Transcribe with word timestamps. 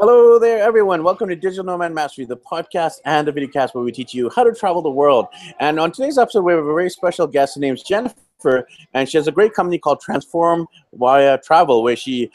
Hello 0.00 0.38
there, 0.38 0.62
everyone. 0.62 1.04
Welcome 1.04 1.28
to 1.28 1.36
Digital 1.36 1.62
Nomad 1.62 1.92
Mastery, 1.92 2.24
the 2.24 2.38
podcast 2.38 3.00
and 3.04 3.28
the 3.28 3.32
videocast 3.34 3.74
where 3.74 3.84
we 3.84 3.92
teach 3.92 4.14
you 4.14 4.30
how 4.34 4.42
to 4.42 4.54
travel 4.54 4.80
the 4.80 4.88
world. 4.88 5.26
And 5.58 5.78
on 5.78 5.92
today's 5.92 6.16
episode, 6.16 6.40
we 6.40 6.54
have 6.54 6.64
a 6.64 6.74
very 6.74 6.88
special 6.88 7.26
guest. 7.26 7.58
Her 7.62 7.74
Jennifer, 7.74 8.66
and 8.94 9.06
she 9.06 9.18
has 9.18 9.28
a 9.28 9.30
great 9.30 9.52
company 9.52 9.78
called 9.78 10.00
Transform 10.00 10.66
Via 10.94 11.36
Travel, 11.44 11.82
where 11.82 11.96
she 11.96 12.30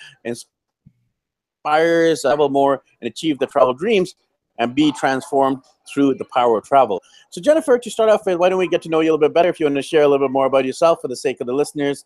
inspires 1.63 2.21
travel 2.21 2.50
more 2.50 2.84
and 3.02 3.07
achieve 3.07 3.39
the 3.39 3.48
travel 3.48 3.73
dreams 3.73 4.13
and 4.59 4.75
be 4.75 4.91
transformed 4.91 5.63
through 5.91 6.13
the 6.13 6.25
power 6.25 6.59
of 6.59 6.66
travel. 6.66 7.02
So, 7.32 7.41
Jennifer, 7.41 7.79
to 7.79 7.89
start 7.89 8.11
off 8.11 8.27
with, 8.27 8.38
why 8.38 8.50
don't 8.50 8.59
we 8.59 8.68
get 8.68 8.84
to 8.84 8.89
know 8.89 9.00
you 9.00 9.09
a 9.09 9.13
little 9.13 9.27
bit 9.27 9.34
better? 9.34 9.50
If 9.50 9.59
you 9.59 9.66
want 9.66 9.77
to 9.77 9.82
share 9.82 10.04
a 10.04 10.07
little 10.07 10.27
bit 10.27 10.32
more 10.32 10.45
about 10.45 10.66
yourself 10.66 11.00
for 11.02 11.07
the 11.07 11.16
sake 11.16 11.41
of 11.41 11.47
the 11.47 11.54
listeners 11.54 12.05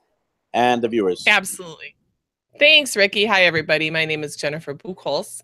and 0.54 0.82
the 0.82 0.88
viewers. 0.88 1.26
Absolutely. 1.28 1.96
Thanks, 2.60 2.98
Ricky. 2.98 3.26
Hi, 3.26 3.46
everybody. 3.46 3.90
My 3.90 4.04
name 4.04 4.22
is 4.22 4.36
Jennifer 4.36 4.76
Buchholz, 4.76 5.42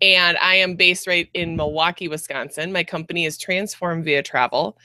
and 0.00 0.36
I 0.38 0.56
am 0.56 0.74
based 0.74 1.06
right 1.06 1.30
in 1.32 1.54
Milwaukee, 1.54 2.08
Wisconsin. 2.08 2.72
My 2.72 2.82
company 2.82 3.24
is 3.24 3.38
Transform 3.38 4.02
Via 4.02 4.20
Travel, 4.20 4.76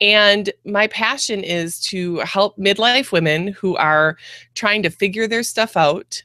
and 0.00 0.52
my 0.64 0.88
passion 0.88 1.44
is 1.44 1.78
to 1.82 2.16
help 2.18 2.58
midlife 2.58 3.12
women 3.12 3.46
who 3.46 3.76
are 3.76 4.16
trying 4.56 4.82
to 4.82 4.90
figure 4.90 5.28
their 5.28 5.44
stuff 5.44 5.76
out 5.76 6.20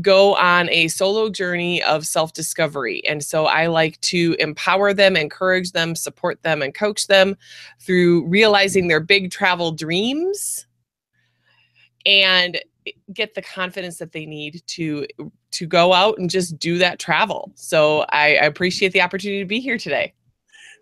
go 0.00 0.34
on 0.34 0.68
a 0.70 0.88
solo 0.88 1.30
journey 1.30 1.80
of 1.84 2.04
self 2.04 2.32
discovery. 2.32 3.06
And 3.06 3.22
so 3.22 3.46
I 3.46 3.68
like 3.68 4.00
to 4.00 4.34
empower 4.40 4.92
them, 4.92 5.16
encourage 5.16 5.70
them, 5.70 5.94
support 5.94 6.42
them, 6.42 6.62
and 6.62 6.74
coach 6.74 7.06
them 7.06 7.36
through 7.78 8.26
realizing 8.26 8.88
their 8.88 8.98
big 8.98 9.30
travel 9.30 9.70
dreams 9.70 10.66
and 12.04 12.60
get 13.12 13.34
the 13.34 13.42
confidence 13.42 13.98
that 13.98 14.12
they 14.12 14.26
need 14.26 14.62
to 14.66 15.06
to 15.52 15.66
go 15.66 15.92
out 15.92 16.18
and 16.18 16.30
just 16.30 16.58
do 16.58 16.78
that 16.78 16.98
travel. 16.98 17.52
So 17.54 18.00
I, 18.10 18.36
I 18.36 18.44
appreciate 18.44 18.92
the 18.92 19.02
opportunity 19.02 19.40
to 19.40 19.46
be 19.46 19.60
here 19.60 19.78
today. 19.78 20.14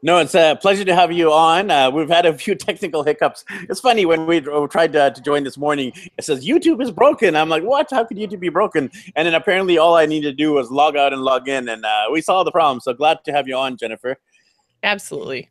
No, 0.02 0.16
it's 0.16 0.34
a 0.34 0.58
pleasure 0.61 0.84
to 0.84 0.94
have 0.94 1.12
you 1.12 1.30
on. 1.30 1.70
Uh, 1.70 1.91
we've 1.91 2.08
had 2.08 2.24
a 2.24 2.36
few 2.36 2.55
technical 2.66 3.02
hiccups. 3.02 3.44
It's 3.69 3.80
funny 3.80 4.06
when 4.06 4.27
we 4.27 4.41
tried 4.41 4.92
to, 4.94 5.11
to, 5.11 5.20
join 5.20 5.44
this 5.44 5.58
morning, 5.58 5.92
it 6.16 6.24
says 6.24 6.47
YouTube 6.47 6.83
is 6.83 6.91
broken. 6.91 7.36
I'm 7.36 7.50
like, 7.50 7.62
what? 7.62 7.89
How 7.91 8.05
could 8.05 8.17
YouTube 8.17 8.41
be 8.41 8.48
broken? 8.48 8.91
And 9.14 9.27
then 9.27 9.34
apparently 9.34 9.77
all 9.77 9.96
I 9.96 10.06
needed 10.06 10.30
to 10.30 10.36
do 10.36 10.52
was 10.52 10.70
log 10.70 10.96
out 10.96 11.12
and 11.12 11.22
log 11.22 11.48
in, 11.48 11.69
and 11.69 11.84
uh, 11.84 12.05
we 12.11 12.22
solved 12.22 12.46
the 12.46 12.52
problem. 12.52 12.80
So 12.80 12.94
glad 12.94 13.19
to 13.24 13.33
have 13.33 13.46
you 13.46 13.56
on, 13.56 13.77
Jennifer. 13.77 14.17
Absolutely. 14.83 15.50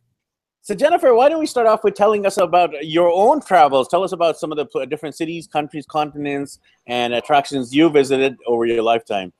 So, 0.62 0.74
Jennifer, 0.74 1.14
why 1.14 1.30
don't 1.30 1.40
we 1.40 1.46
start 1.46 1.66
off 1.66 1.84
with 1.84 1.94
telling 1.94 2.26
us 2.26 2.36
about 2.36 2.86
your 2.86 3.10
own 3.10 3.40
travels? 3.40 3.88
Tell 3.88 4.04
us 4.04 4.12
about 4.12 4.38
some 4.38 4.52
of 4.52 4.58
the 4.58 4.86
different 4.86 5.14
cities, 5.14 5.46
countries, 5.46 5.86
continents, 5.86 6.58
and 6.86 7.14
attractions 7.14 7.74
you 7.74 7.88
visited 7.88 8.36
over 8.46 8.66
your 8.66 8.82
lifetime. 8.82 9.32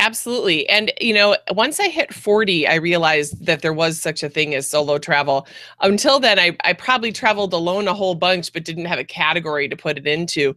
Absolutely. 0.00 0.68
And, 0.68 0.92
you 1.00 1.14
know, 1.14 1.36
once 1.52 1.78
I 1.78 1.88
hit 1.88 2.12
40, 2.12 2.66
I 2.66 2.74
realized 2.76 3.44
that 3.46 3.62
there 3.62 3.72
was 3.72 4.00
such 4.00 4.22
a 4.22 4.28
thing 4.28 4.54
as 4.54 4.68
solo 4.68 4.98
travel. 4.98 5.46
Until 5.80 6.18
then, 6.18 6.38
I, 6.38 6.56
I 6.64 6.72
probably 6.72 7.12
traveled 7.12 7.52
alone 7.52 7.86
a 7.86 7.94
whole 7.94 8.14
bunch, 8.14 8.52
but 8.52 8.64
didn't 8.64 8.86
have 8.86 8.98
a 8.98 9.04
category 9.04 9.68
to 9.68 9.76
put 9.76 9.98
it 9.98 10.06
into. 10.06 10.56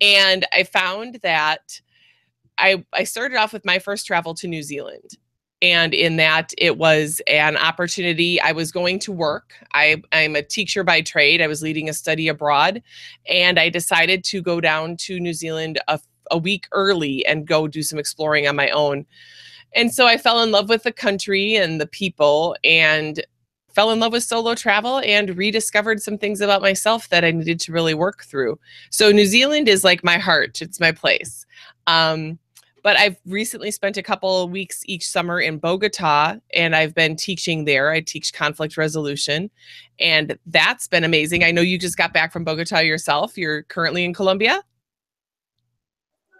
And 0.00 0.44
I 0.52 0.64
found 0.64 1.20
that 1.22 1.80
I, 2.58 2.84
I 2.92 3.04
started 3.04 3.36
off 3.38 3.52
with 3.52 3.64
my 3.64 3.78
first 3.78 4.06
travel 4.06 4.34
to 4.34 4.48
New 4.48 4.62
Zealand 4.62 5.16
and 5.64 5.94
in 5.94 6.16
that 6.16 6.52
it 6.58 6.76
was 6.76 7.22
an 7.26 7.56
opportunity. 7.56 8.38
I 8.38 8.52
was 8.52 8.70
going 8.70 8.98
to 9.00 9.12
work. 9.12 9.54
I, 9.72 10.02
i'm 10.12 10.36
a 10.36 10.42
teacher 10.42 10.84
by 10.84 11.00
trade. 11.00 11.40
I 11.40 11.46
was 11.46 11.62
leading 11.62 11.88
a 11.88 11.94
study 11.94 12.28
abroad 12.28 12.82
and 13.28 13.58
i 13.58 13.70
decided 13.70 14.22
to 14.24 14.42
go 14.42 14.60
down 14.60 14.98
to 14.98 15.18
new 15.18 15.32
zealand 15.32 15.80
a, 15.88 15.98
a 16.30 16.36
week 16.36 16.68
early 16.72 17.24
and 17.24 17.46
go 17.46 17.66
do 17.66 17.82
some 17.82 17.98
exploring 17.98 18.46
on 18.46 18.56
my 18.56 18.68
own. 18.70 19.06
And 19.74 19.92
so 19.92 20.06
i 20.06 20.18
fell 20.18 20.42
in 20.42 20.50
love 20.50 20.68
with 20.68 20.82
the 20.82 20.92
country 20.92 21.56
and 21.56 21.80
the 21.80 21.86
people 21.86 22.56
and 22.62 23.24
fell 23.74 23.90
in 23.90 24.00
love 24.00 24.12
with 24.12 24.22
solo 24.22 24.54
travel 24.54 25.00
and 25.00 25.36
rediscovered 25.36 26.00
some 26.02 26.18
things 26.18 26.42
about 26.42 26.60
myself 26.60 27.08
that 27.08 27.24
i 27.24 27.30
needed 27.30 27.58
to 27.60 27.72
really 27.72 27.94
work 27.94 28.24
through. 28.24 28.58
So 28.90 29.10
new 29.10 29.26
zealand 29.26 29.66
is 29.66 29.82
like 29.82 30.04
my 30.04 30.18
heart. 30.18 30.60
It's 30.60 30.78
my 30.78 30.92
place. 30.92 31.46
Um, 31.86 32.38
but 32.84 32.98
I've 32.98 33.16
recently 33.24 33.70
spent 33.70 33.96
a 33.96 34.02
couple 34.02 34.46
weeks 34.48 34.82
each 34.84 35.08
summer 35.08 35.40
in 35.40 35.58
Bogota 35.58 36.36
and 36.52 36.76
I've 36.76 36.94
been 36.94 37.16
teaching 37.16 37.64
there. 37.64 37.90
I 37.90 38.00
teach 38.00 38.34
conflict 38.34 38.76
resolution 38.76 39.50
and 39.98 40.38
that's 40.46 40.86
been 40.86 41.02
amazing. 41.02 41.42
I 41.42 41.50
know 41.50 41.62
you 41.62 41.78
just 41.78 41.96
got 41.96 42.12
back 42.12 42.30
from 42.30 42.44
Bogota 42.44 42.80
yourself. 42.80 43.38
You're 43.38 43.62
currently 43.64 44.04
in 44.04 44.12
Colombia. 44.12 44.62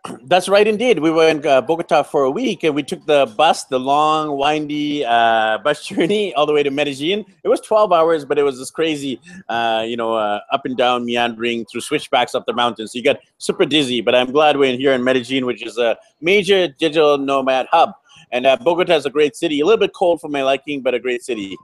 That's 0.24 0.48
right, 0.48 0.66
indeed. 0.66 0.98
We 0.98 1.10
were 1.10 1.28
in 1.28 1.46
uh, 1.46 1.60
Bogota 1.60 2.02
for 2.02 2.24
a 2.24 2.30
week, 2.30 2.64
and 2.64 2.74
we 2.74 2.82
took 2.82 3.04
the 3.06 3.32
bus, 3.36 3.64
the 3.64 3.78
long, 3.78 4.36
windy 4.36 5.04
uh, 5.04 5.58
bus 5.58 5.86
journey, 5.86 6.34
all 6.34 6.46
the 6.46 6.52
way 6.52 6.62
to 6.62 6.70
Medellin. 6.70 7.24
It 7.42 7.48
was 7.48 7.60
12 7.60 7.92
hours, 7.92 8.24
but 8.24 8.38
it 8.38 8.42
was 8.42 8.58
this 8.58 8.70
crazy, 8.70 9.20
uh, 9.48 9.84
you 9.86 9.96
know, 9.96 10.14
uh, 10.14 10.40
up 10.52 10.64
and 10.64 10.76
down, 10.76 11.04
meandering 11.04 11.64
through 11.66 11.80
switchbacks 11.80 12.34
up 12.34 12.46
the 12.46 12.52
mountains. 12.52 12.92
So 12.92 12.98
you 12.98 13.04
got 13.04 13.18
super 13.38 13.64
dizzy. 13.64 14.00
But 14.00 14.14
I'm 14.14 14.30
glad 14.30 14.56
we're 14.56 14.72
in 14.72 14.78
here 14.78 14.92
in 14.92 15.02
Medellin, 15.02 15.46
which 15.46 15.64
is 15.64 15.78
a 15.78 15.96
major 16.20 16.68
digital 16.68 17.18
nomad 17.18 17.66
hub. 17.70 17.92
And 18.32 18.46
uh, 18.46 18.56
Bogota 18.56 18.96
is 18.96 19.06
a 19.06 19.10
great 19.10 19.36
city, 19.36 19.60
a 19.60 19.64
little 19.64 19.78
bit 19.78 19.92
cold 19.94 20.20
for 20.20 20.28
my 20.28 20.42
liking, 20.42 20.82
but 20.82 20.92
a 20.94 20.98
great 20.98 21.22
city. 21.22 21.56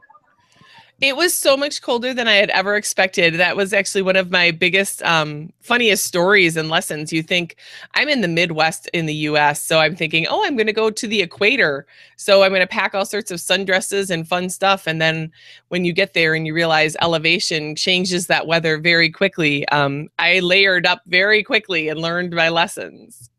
It 1.01 1.17
was 1.17 1.35
so 1.35 1.57
much 1.57 1.81
colder 1.81 2.13
than 2.13 2.29
I 2.29 2.35
had 2.35 2.51
ever 2.51 2.77
expected. 2.77 3.35
That 3.35 3.57
was 3.57 3.73
actually 3.73 4.03
one 4.03 4.17
of 4.17 4.31
my 4.31 4.51
biggest, 4.51 5.03
um, 5.03 5.51
funniest 5.63 6.05
stories 6.05 6.59
and 6.59 6.69
lessons. 6.69 7.11
You 7.11 7.23
think 7.23 7.57
I'm 7.95 8.11
in 8.11 8.21
the 8.21 8.29
Midwest 8.29 8.87
in 8.93 9.07
the 9.07 9.15
US, 9.15 9.63
so 9.63 9.79
I'm 9.79 9.97
thinking, 9.97 10.27
oh, 10.29 10.45
I'm 10.45 10.57
going 10.57 10.67
to 10.67 10.75
go 10.75 10.91
to 10.91 11.07
the 11.07 11.23
equator. 11.23 11.87
So 12.17 12.43
I'm 12.43 12.51
going 12.51 12.61
to 12.61 12.67
pack 12.67 12.95
all 12.95 13.07
sorts 13.07 13.31
of 13.31 13.39
sundresses 13.39 14.11
and 14.11 14.29
fun 14.29 14.51
stuff. 14.51 14.87
And 14.87 15.01
then 15.01 15.33
when 15.69 15.87
you 15.87 15.95
get 15.95 16.13
there 16.13 16.35
and 16.35 16.47
you 16.47 16.53
realize 16.53 16.97
elevation 17.01 17.77
changes 17.77 18.27
that 18.27 18.47
weather 18.47 18.77
very 18.77 19.09
quickly, 19.09 19.67
um, 19.69 20.09
I 20.19 20.41
layered 20.41 20.87
up 20.87 21.01
very 21.07 21.43
quickly 21.43 21.89
and 21.89 21.99
learned 21.99 22.35
my 22.35 22.51
lessons. 22.51 23.31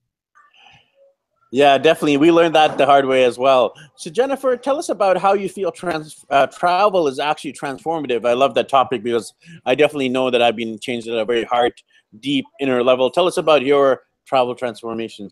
Yeah, 1.54 1.78
definitely. 1.78 2.16
We 2.16 2.32
learned 2.32 2.56
that 2.56 2.78
the 2.78 2.86
hard 2.86 3.06
way 3.06 3.26
as 3.26 3.38
well. 3.38 3.74
So, 3.96 4.10
Jennifer, 4.10 4.56
tell 4.56 4.78
us 4.78 4.88
about 4.88 5.18
how 5.18 5.34
you 5.34 5.50
feel 5.50 5.70
trans- 5.70 6.26
uh, 6.30 6.48
travel 6.48 7.10
is 7.10 7.20
actually 7.20 7.52
transformative. 7.52 8.26
I 8.26 8.34
love 8.34 8.56
that 8.56 8.70
topic 8.70 9.04
because 9.04 9.34
I 9.66 9.76
definitely 9.76 10.08
know 10.08 10.30
that 10.30 10.42
I've 10.42 10.56
been 10.56 10.80
changed 10.80 11.10
at 11.10 11.18
a 11.18 11.26
very 11.26 11.44
heart, 11.44 11.84
deep, 12.22 12.46
inner 12.62 12.82
level. 12.84 13.10
Tell 13.12 13.28
us 13.28 13.36
about 13.36 13.64
your 13.64 14.04
travel 14.26 14.56
transformation. 14.56 15.30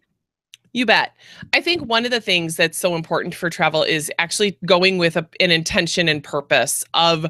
You 0.74 0.86
bet. 0.86 1.14
I 1.54 1.62
think 1.62 1.84
one 1.84 2.04
of 2.04 2.12
the 2.12 2.22
things 2.22 2.58
that's 2.58 2.78
so 2.78 2.96
important 2.96 3.34
for 3.34 3.50
travel 3.50 3.84
is 3.84 4.12
actually 4.20 4.58
going 4.66 4.98
with 4.98 5.16
a, 5.16 5.28
an 5.40 5.52
intention 5.52 6.10
and 6.10 6.24
purpose 6.24 6.84
of 6.94 7.26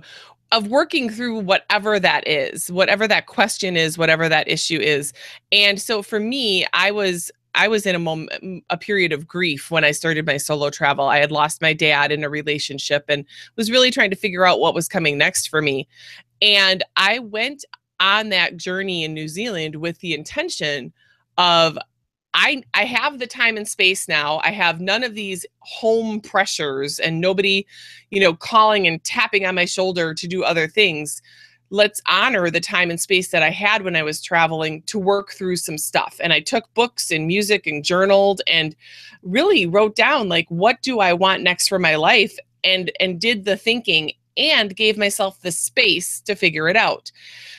of 0.51 0.67
working 0.67 1.11
through 1.11 1.39
whatever 1.39 1.99
that 1.99 2.27
is, 2.27 2.71
whatever 2.71 3.07
that 3.07 3.27
question 3.27 3.77
is, 3.77 3.99
whatever 3.99 4.27
that 4.27 4.47
issue 4.47 4.79
is. 4.79 5.13
And 5.51 5.79
so 5.79 6.01
for 6.01 6.19
me, 6.19 6.65
I 6.73 6.89
was 6.89 7.31
I 7.55 7.67
was 7.67 7.85
in 7.85 7.95
a 7.95 7.99
moment, 7.99 8.63
a 8.69 8.77
period 8.77 9.11
of 9.11 9.27
grief 9.27 9.71
when 9.71 9.83
I 9.83 9.91
started 9.91 10.25
my 10.25 10.37
solo 10.37 10.69
travel. 10.69 11.07
I 11.07 11.17
had 11.17 11.31
lost 11.31 11.61
my 11.61 11.73
dad 11.73 12.11
in 12.11 12.23
a 12.23 12.29
relationship 12.29 13.05
and 13.07 13.25
was 13.55 13.71
really 13.71 13.91
trying 13.91 14.11
to 14.11 14.15
figure 14.15 14.45
out 14.45 14.59
what 14.59 14.75
was 14.75 14.87
coming 14.87 15.17
next 15.17 15.47
for 15.47 15.61
me. 15.61 15.87
And 16.41 16.83
I 16.95 17.19
went 17.19 17.65
on 17.99 18.29
that 18.29 18.57
journey 18.57 19.03
in 19.03 19.13
New 19.13 19.27
Zealand 19.27 19.75
with 19.75 19.99
the 19.99 20.13
intention 20.13 20.93
of 21.37 21.77
I 22.33 22.63
I 22.73 22.85
have 22.85 23.19
the 23.19 23.27
time 23.27 23.57
and 23.57 23.67
space 23.67 24.07
now. 24.07 24.39
I 24.43 24.51
have 24.51 24.79
none 24.79 25.03
of 25.03 25.15
these 25.15 25.45
home 25.59 26.21
pressures 26.21 26.99
and 26.99 27.19
nobody, 27.19 27.65
you 28.11 28.19
know, 28.19 28.35
calling 28.35 28.87
and 28.87 29.03
tapping 29.03 29.45
on 29.45 29.55
my 29.55 29.65
shoulder 29.65 30.13
to 30.13 30.27
do 30.27 30.43
other 30.43 30.67
things 30.67 31.21
let's 31.69 32.01
honor 32.07 32.49
the 32.49 32.59
time 32.59 32.89
and 32.89 32.99
space 32.99 33.29
that 33.29 33.43
I 33.43 33.49
had 33.49 33.83
when 33.83 33.95
I 33.95 34.03
was 34.03 34.21
traveling 34.21 34.81
to 34.83 34.97
work 34.97 35.31
through 35.31 35.57
some 35.57 35.77
stuff. 35.77 36.19
And 36.19 36.33
I 36.33 36.39
took 36.39 36.73
books 36.73 37.11
and 37.11 37.27
music 37.27 37.67
and 37.67 37.83
journaled 37.83 38.41
and 38.47 38.75
really 39.21 39.65
wrote 39.65 39.95
down 39.95 40.29
like 40.29 40.47
what 40.49 40.81
do 40.81 40.99
I 40.99 41.13
want 41.13 41.43
next 41.43 41.67
for 41.67 41.79
my 41.79 41.95
life 41.95 42.37
and 42.63 42.91
and 42.99 43.19
did 43.19 43.45
the 43.45 43.57
thinking 43.57 44.11
and 44.37 44.75
gave 44.75 44.97
myself 44.97 45.41
the 45.41 45.51
space 45.51 46.21
to 46.21 46.35
figure 46.35 46.69
it 46.69 46.75
out. 46.75 47.11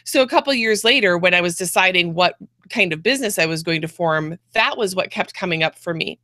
So 0.05 0.23
a 0.23 0.29
couple 0.29 0.53
years 0.55 0.83
later 0.83 1.19
when 1.19 1.35
I 1.35 1.41
was 1.41 1.56
deciding 1.56 2.15
what 2.15 2.37
kind 2.71 2.93
of 2.93 3.03
business 3.03 3.39
I 3.39 3.47
was 3.47 3.63
going 3.63 3.83
to 3.83 3.89
form, 3.89 4.39
that 4.55 4.79
was 4.79 4.97
what 4.97 5.11
kept 5.11 5.35
coming 5.35 5.63
up 5.63 5.79
for 5.79 5.93
me. 5.93 6.19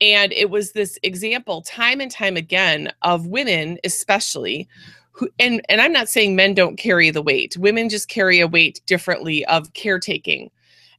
And 0.00 0.32
it 0.32 0.50
was 0.50 0.72
this 0.72 0.98
example 1.02 1.62
time 1.62 2.00
and 2.00 2.10
time 2.10 2.36
again 2.36 2.92
of 3.02 3.26
women 3.26 3.78
especially 3.84 4.68
who 5.14 5.28
and 5.38 5.62
and 5.68 5.80
I'm 5.80 5.92
not 5.92 6.08
saying 6.08 6.36
men 6.36 6.54
don't 6.54 6.76
carry 6.76 7.10
the 7.10 7.22
weight. 7.22 7.56
Women 7.56 7.88
just 7.88 8.08
carry 8.08 8.40
a 8.40 8.48
weight 8.48 8.80
differently 8.86 9.44
of 9.46 9.72
caretaking. 9.74 10.50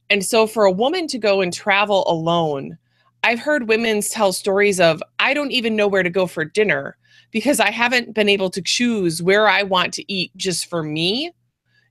And 0.08 0.24
so 0.24 0.46
for 0.46 0.64
a 0.64 0.72
woman 0.72 1.06
to 1.08 1.18
go 1.18 1.40
and 1.40 1.52
travel 1.52 2.04
alone, 2.08 2.78
I've 3.22 3.38
heard 3.38 3.68
women 3.68 4.00
tell 4.00 4.32
stories 4.32 4.80
of 4.80 5.02
I 5.18 5.34
don't 5.34 5.52
even 5.52 5.76
know 5.76 5.88
where 5.88 6.02
to 6.02 6.10
go 6.10 6.26
for 6.26 6.44
dinner 6.44 6.96
because 7.30 7.60
I 7.60 7.70
haven't 7.70 8.14
been 8.14 8.28
able 8.28 8.50
to 8.50 8.62
choose 8.62 9.22
where 9.22 9.48
I 9.48 9.62
want 9.62 9.92
to 9.94 10.12
eat 10.12 10.30
just 10.36 10.70
for 10.70 10.82
me 10.82 11.32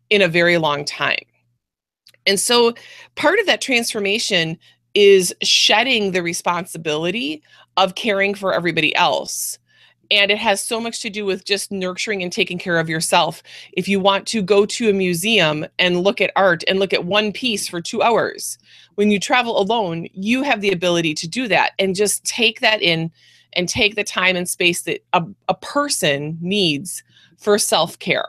in 0.09 0.21
a 0.21 0.27
very 0.27 0.57
long 0.57 0.85
time. 0.85 1.25
And 2.25 2.39
so 2.39 2.73
part 3.15 3.39
of 3.39 3.45
that 3.45 3.61
transformation 3.61 4.57
is 4.95 5.35
shedding 5.43 6.11
the 6.11 6.23
responsibility 6.23 7.43
of 7.77 7.95
caring 7.95 8.33
for 8.33 8.53
everybody 8.53 8.95
else. 8.95 9.59
And 10.11 10.31
it 10.31 10.37
has 10.37 10.61
so 10.61 10.79
much 10.79 11.01
to 11.01 11.09
do 11.09 11.25
with 11.25 11.45
just 11.45 11.71
nurturing 11.71 12.23
and 12.23 12.31
taking 12.31 12.57
care 12.57 12.79
of 12.79 12.89
yourself. 12.89 13.41
If 13.73 13.87
you 13.87 13.99
want 13.99 14.27
to 14.27 14.41
go 14.41 14.65
to 14.65 14.89
a 14.89 14.93
museum 14.93 15.65
and 15.79 16.01
look 16.01 16.21
at 16.21 16.31
art 16.35 16.63
and 16.67 16.79
look 16.79 16.93
at 16.93 17.05
one 17.05 17.31
piece 17.31 17.67
for 17.67 17.81
two 17.81 18.01
hours, 18.01 18.57
when 18.95 19.11
you 19.11 19.19
travel 19.19 19.59
alone, 19.59 20.07
you 20.13 20.43
have 20.43 20.61
the 20.61 20.71
ability 20.71 21.13
to 21.15 21.27
do 21.27 21.47
that 21.47 21.71
and 21.79 21.95
just 21.95 22.23
take 22.25 22.59
that 22.61 22.81
in 22.81 23.11
and 23.53 23.69
take 23.69 23.95
the 23.95 24.03
time 24.03 24.35
and 24.35 24.49
space 24.49 24.81
that 24.83 25.03
a, 25.13 25.23
a 25.47 25.55
person 25.55 26.37
needs 26.41 27.03
for 27.37 27.57
self 27.57 27.97
care. 27.99 28.27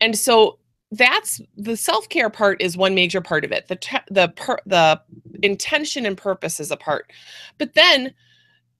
And 0.00 0.16
so 0.16 0.58
that's 0.92 1.40
the 1.56 1.76
self-care 1.76 2.28
part 2.30 2.60
is 2.60 2.76
one 2.76 2.94
major 2.94 3.20
part 3.20 3.44
of 3.44 3.50
it 3.50 3.66
the 3.68 3.78
the 4.10 4.32
the 4.66 5.00
intention 5.42 6.04
and 6.04 6.18
purpose 6.18 6.60
is 6.60 6.70
a 6.70 6.76
part 6.76 7.10
but 7.56 7.72
then 7.72 8.12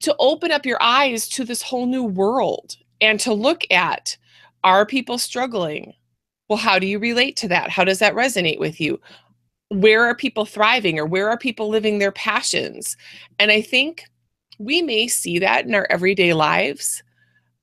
to 0.03 0.15
open 0.19 0.51
up 0.51 0.65
your 0.65 0.81
eyes 0.81 1.27
to 1.29 1.43
this 1.43 1.61
whole 1.61 1.85
new 1.85 2.03
world 2.03 2.77
and 3.01 3.19
to 3.21 3.33
look 3.33 3.63
at 3.71 4.15
are 4.63 4.85
people 4.85 5.17
struggling? 5.17 5.93
Well 6.49 6.57
how 6.57 6.79
do 6.79 6.87
you 6.87 6.99
relate 6.99 7.35
to 7.37 7.47
that? 7.49 7.69
How 7.69 7.83
does 7.83 7.99
that 7.99 8.13
resonate 8.13 8.59
with 8.59 8.79
you? 8.79 8.99
Where 9.69 10.03
are 10.03 10.15
people 10.15 10.45
thriving 10.45 10.99
or 10.99 11.05
where 11.05 11.29
are 11.29 11.37
people 11.37 11.67
living 11.67 11.99
their 11.99 12.11
passions? 12.11 12.95
And 13.39 13.51
i 13.51 13.61
think 13.61 14.05
we 14.59 14.81
may 14.81 15.07
see 15.07 15.39
that 15.39 15.65
in 15.65 15.73
our 15.73 15.87
everyday 15.89 16.33
lives 16.33 17.03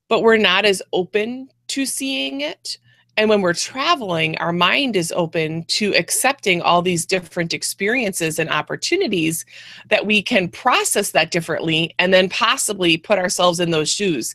but 0.09 0.23
we're 0.23 0.37
not 0.37 0.65
as 0.65 0.83
open 0.93 1.49
to 1.69 1.87
seeing 1.87 2.41
it 2.41 2.77
and 3.17 3.29
when 3.29 3.43
we're 3.43 3.55
traveling, 3.55 4.37
our 4.39 4.53
mind 4.53 4.97
is 4.97 5.13
open 5.13 5.65
to 5.65 5.95
accepting 5.95 6.63
all 6.63 6.81
these 6.81 7.05
different 7.05 7.53
experiences 7.53 8.39
and 8.39 8.49
opportunities 8.49 9.45
that 9.89 10.07
we 10.07 10.23
can 10.23 10.49
process 10.49 11.11
that 11.11 11.31
differently 11.31 11.95
and 11.99 12.15
then 12.15 12.29
possibly 12.29 12.97
put 12.97 13.19
ourselves 13.19 13.61
in 13.61 13.71
those 13.71 13.91
shoes. 13.91 14.35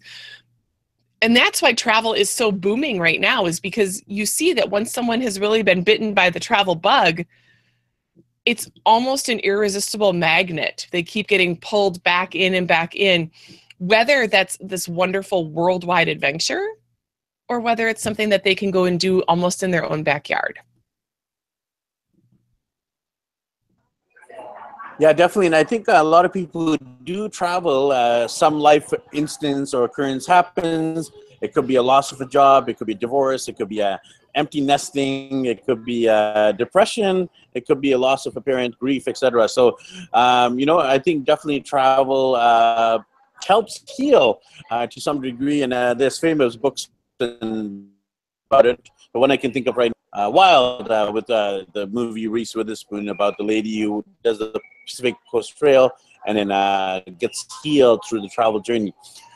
And 1.22 1.36
that's 1.36 1.62
why 1.62 1.74
travel 1.74 2.14
is 2.14 2.30
so 2.30 2.52
booming 2.52 3.00
right 3.00 3.20
now, 3.20 3.46
is 3.46 3.60
because 3.60 4.04
you 4.06 4.26
see 4.26 4.54
that 4.54 4.70
once 4.70 4.92
someone 4.92 5.22
has 5.22 5.40
really 5.40 5.64
been 5.64 5.82
bitten 5.82 6.14
by 6.14 6.30
the 6.30 6.40
travel 6.40 6.76
bug, 6.76 7.26
it's 8.46 8.70
almost 8.86 9.30
an 9.30 9.40
irresistible 9.40 10.14
magnet. 10.14 10.88
They 10.92 11.02
keep 11.02 11.28
getting 11.28 11.58
pulled 11.58 12.04
back 12.04 12.36
in 12.36 12.54
and 12.54 12.68
back 12.68 12.96
in, 12.96 13.32
whether 13.80 14.28
that's 14.28 14.58
this 14.62 14.88
wonderful 14.88 15.50
worldwide 15.50 16.10
adventure 16.10 16.68
or 17.50 17.60
whether 17.60 17.88
it's 17.88 18.02
something 18.02 18.30
that 18.30 18.44
they 18.44 18.56
can 18.56 18.72
go 18.72 18.86
and 18.86 19.00
do 19.00 19.22
almost 19.24 19.64
in 19.64 19.72
their 19.72 19.86
own 19.86 20.04
backyard. 20.04 20.60
Yeah, 24.98 25.12
definitely. 25.12 25.48
And 25.48 25.56
I 25.56 25.64
think 25.64 25.88
a 25.90 26.02
lot 26.02 26.24
of 26.24 26.32
people 26.32 26.68
who 26.68 26.78
do 27.04 27.28
travel, 27.28 27.92
uh, 27.92 28.28
some 28.28 28.60
life 28.60 28.94
instance 29.12 29.74
or 29.74 29.84
occurrence 29.84 30.26
happens. 30.26 31.12
It 31.42 31.54
could 31.54 31.68
be 31.68 31.76
a 31.76 31.84
loss 31.84 32.14
of 32.14 32.22
a 32.22 32.26
job, 32.26 32.70
it 32.70 32.78
could 32.78 32.88
be 32.88 32.94
divorce, 32.94 33.50
it 33.50 33.58
could 33.58 33.68
be 33.68 33.82
a 33.82 34.00
empty 34.36 34.62
nesting, 34.62 35.46
it 35.46 35.66
could 35.66 35.84
be 35.84 36.08
a 36.08 36.54
depression, 36.58 37.30
it 37.54 37.66
could 37.66 37.82
be 37.82 37.92
a 37.92 37.98
loss 37.98 38.26
of 38.26 38.36
a 38.38 38.42
parent, 38.42 38.78
grief, 38.80 39.08
etc. 39.08 39.48
So, 39.50 39.78
um, 40.14 40.58
you 40.58 40.66
know, 40.66 40.80
I 40.80 40.98
think 40.98 41.26
definitely 41.26 41.62
travel 41.62 42.36
uh, 42.36 43.00
helps 43.46 43.84
heal 43.98 44.42
uh, 44.72 44.88
to 44.88 45.02
some 45.02 45.22
degree. 45.22 45.64
And 45.64 45.74
uh, 45.74 45.94
there's 45.94 46.20
famous 46.20 46.56
books 46.56 46.90
about 47.20 48.66
it. 48.66 48.90
The 49.14 49.20
one 49.20 49.32
I 49.32 49.38
can 49.38 49.52
think 49.52 49.68
of 49.68 49.78
right 49.78 49.92
now, 50.14 50.28
uh, 50.28 50.30
Wild, 50.30 50.90
uh, 50.90 51.12
with 51.14 51.30
uh, 51.30 51.64
the 51.74 51.88
movie 51.88 52.28
Reese 52.28 52.56
Witherspoon 52.56 53.10
about 53.10 53.38
the 53.38 53.44
lady 53.44 53.82
who 53.82 54.04
does 54.24 54.40
the 54.40 54.60
Pacific 54.86 55.16
Coast 55.30 55.58
Trail 55.58 55.92
and 56.28 56.38
then 56.38 56.52
uh, 56.52 57.02
gets 57.20 57.46
healed 57.64 58.04
through 58.08 58.22
the 58.22 58.30
travel 58.30 58.60
journey. 58.60 58.94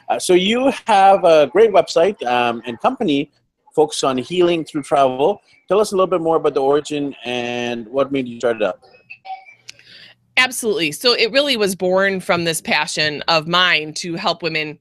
Uh, 0.10 0.20
so 0.20 0.34
you 0.34 0.72
have 0.88 1.24
a 1.24 1.48
great 1.48 1.72
website 1.72 2.22
um, 2.26 2.62
and 2.66 2.80
company 2.80 3.32
focused 3.76 4.04
on 4.04 4.18
healing 4.18 4.66
through 4.66 4.82
travel. 4.82 5.42
Tell 5.68 5.80
us 5.80 5.92
a 5.92 5.96
little 5.96 6.08
bit 6.08 6.22
more 6.22 6.38
about 6.38 6.56
the 6.56 6.62
origin 6.62 7.16
and 7.24 7.88
what 7.88 8.12
made 8.12 8.28
you 8.28 8.40
start 8.40 8.58
it 8.58 8.64
up. 8.64 8.84
Absolutely. 10.36 10.92
So 10.92 11.14
it 11.14 11.32
really 11.32 11.58
was 11.58 11.76
born 11.76 12.22
from 12.22 12.46
this 12.46 12.62
passion 12.62 13.22
of 13.28 13.48
mine 13.48 13.94
to 13.96 14.16
help 14.16 14.42
women 14.42 14.80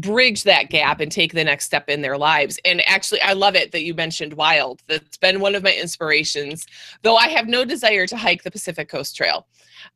bridge 0.00 0.42
that 0.44 0.70
gap 0.70 1.00
and 1.00 1.10
take 1.10 1.32
the 1.32 1.44
next 1.44 1.64
step 1.64 1.88
in 1.88 2.02
their 2.02 2.18
lives. 2.18 2.58
And 2.64 2.80
actually, 2.86 3.20
I 3.22 3.32
love 3.32 3.54
it 3.54 3.72
that 3.72 3.84
you 3.84 3.94
mentioned 3.94 4.34
Wild. 4.34 4.82
That's 4.86 5.16
been 5.16 5.40
one 5.40 5.54
of 5.54 5.62
my 5.62 5.72
inspirations, 5.72 6.66
though 7.02 7.16
I 7.16 7.28
have 7.28 7.46
no 7.46 7.64
desire 7.64 8.06
to 8.06 8.16
hike 8.16 8.42
the 8.42 8.50
Pacific 8.50 8.88
Coast 8.88 9.16
Trail. 9.16 9.46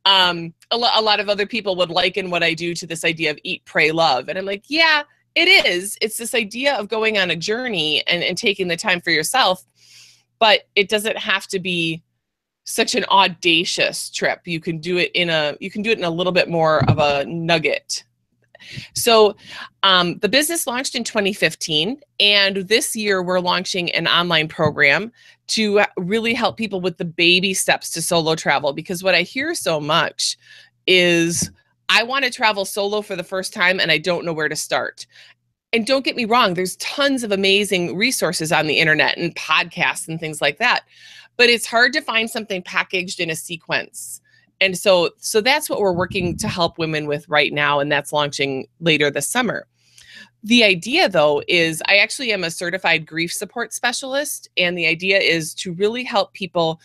Um, 0.05 0.55
a, 0.71 0.77
lo- 0.77 0.91
a 0.95 1.03
lot 1.03 1.21
of 1.21 1.29
other 1.29 1.47
people 1.47 1.77
would 1.77 1.91
liken 1.91 2.31
what 2.31 2.43
I 2.43 2.55
do 2.55 2.75
to 2.75 2.87
this 2.87 3.05
idea 3.05 3.31
of 3.31 3.39
eat, 3.43 3.65
pray, 3.65 3.91
love. 3.91 4.29
And 4.29 4.39
I'm 4.39 4.47
like, 4.47 4.65
yeah, 4.69 5.03
it 5.35 5.49
is. 5.67 5.97
It's 6.01 6.19
this 6.19 6.35
idea 6.35 6.75
of 6.75 6.89
going 6.89 7.19
on 7.19 7.31
a 7.31 7.37
journey 7.37 8.07
and, 8.07 8.23
and 8.23 8.37
taking 8.37 8.69
the 8.69 8.77
time 8.77 9.01
for 9.01 9.11
yourself, 9.11 9.65
but 10.39 10.63
it 10.75 10.89
doesn't 10.89 11.17
have 11.17 11.47
to 11.49 11.59
be 11.59 12.03
such 12.65 12.95
an 12.95 13.05
audacious 13.11 14.11
trip. 14.11 14.41
You 14.45 14.61
can 14.61 14.79
do 14.79 14.99
it 14.99 15.11
in 15.15 15.31
a 15.31 15.57
you 15.59 15.71
can 15.71 15.81
do 15.81 15.91
it 15.91 15.97
in 15.97 16.05
a 16.05 16.11
little 16.11 16.33
bit 16.33 16.51
more 16.51 16.85
of 16.91 16.99
a 16.99 17.25
nugget 17.25 18.05
so 18.95 19.37
um, 19.83 20.19
the 20.19 20.29
business 20.29 20.67
launched 20.67 20.95
in 20.95 21.05
2015, 21.05 22.01
and 22.21 22.57
this 22.57 22.95
year 22.95 23.23
we're 23.23 23.41
launching 23.41 23.91
an 23.93 24.07
online 24.07 24.49
program 24.49 25.13
to 25.49 25.83
really 25.97 26.35
help 26.35 26.57
people 26.57 26.81
with 26.81 26.99
the 26.99 27.05
baby 27.05 27.55
steps 27.55 27.91
to 27.91 28.03
solo 28.03 28.35
travel. 28.35 28.73
Because 28.73 29.03
what 29.03 29.15
I 29.15 29.23
hear 29.23 29.55
so 29.55 29.81
much 29.81 30.37
is, 30.87 31.51
I 31.89 32.03
want 32.03 32.25
to 32.25 32.31
travel 32.31 32.65
solo 32.65 33.01
for 33.01 33.17
the 33.17 33.25
first 33.25 33.53
time 33.53 33.81
and 33.81 33.91
I 33.91 33.99
don't 33.99 34.25
know 34.25 34.33
where 34.33 34.49
to 34.49 34.57
start. 34.57 35.07
And 35.73 35.87
don't 35.87 36.05
get 36.05 36.17
me 36.17 36.25
wrong, 36.25 36.55
there's 36.55 36.77
tons 36.77 37.23
of 37.23 37.33
amazing 37.33 37.97
resources 37.97 38.53
on 38.53 38.67
the 38.67 38.79
internet 38.79 39.19
and 39.19 39.35
podcasts 39.35 40.09
and 40.09 40.19
things 40.19 40.41
like 40.41 40.59
that. 40.59 40.85
But 41.37 41.51
it's 41.51 41.67
hard 41.67 41.93
to 41.93 42.01
find 42.01 42.29
something 42.29 42.63
packaged 42.63 43.21
in 43.21 43.31
a 43.31 43.37
sequence 43.37 44.21
and 44.61 44.77
so 44.77 45.11
so 45.19 45.41
that's 45.41 45.71
what 45.71 45.81
we're 45.81 45.93
working 45.93 46.37
to 46.37 46.49
help 46.49 46.79
women 46.79 47.07
with 47.07 47.29
right 47.29 47.53
now 47.53 47.81
and 47.81 47.91
that's 47.91 48.13
launching 48.13 48.67
later 48.81 49.11
this 49.11 49.29
summer. 49.29 49.67
The 50.43 50.65
idea 50.65 51.09
though 51.09 51.43
is 51.49 51.83
i 51.87 51.97
actually 51.97 52.33
am 52.33 52.45
a 52.45 52.51
certified 52.51 53.07
grief 53.07 53.33
support 53.33 53.73
specialist 53.73 54.49
and 54.57 54.77
the 54.77 54.87
idea 54.87 55.19
is 55.19 55.55
to 55.55 55.73
really 55.75 56.05
help 56.05 56.33
people 56.33 56.81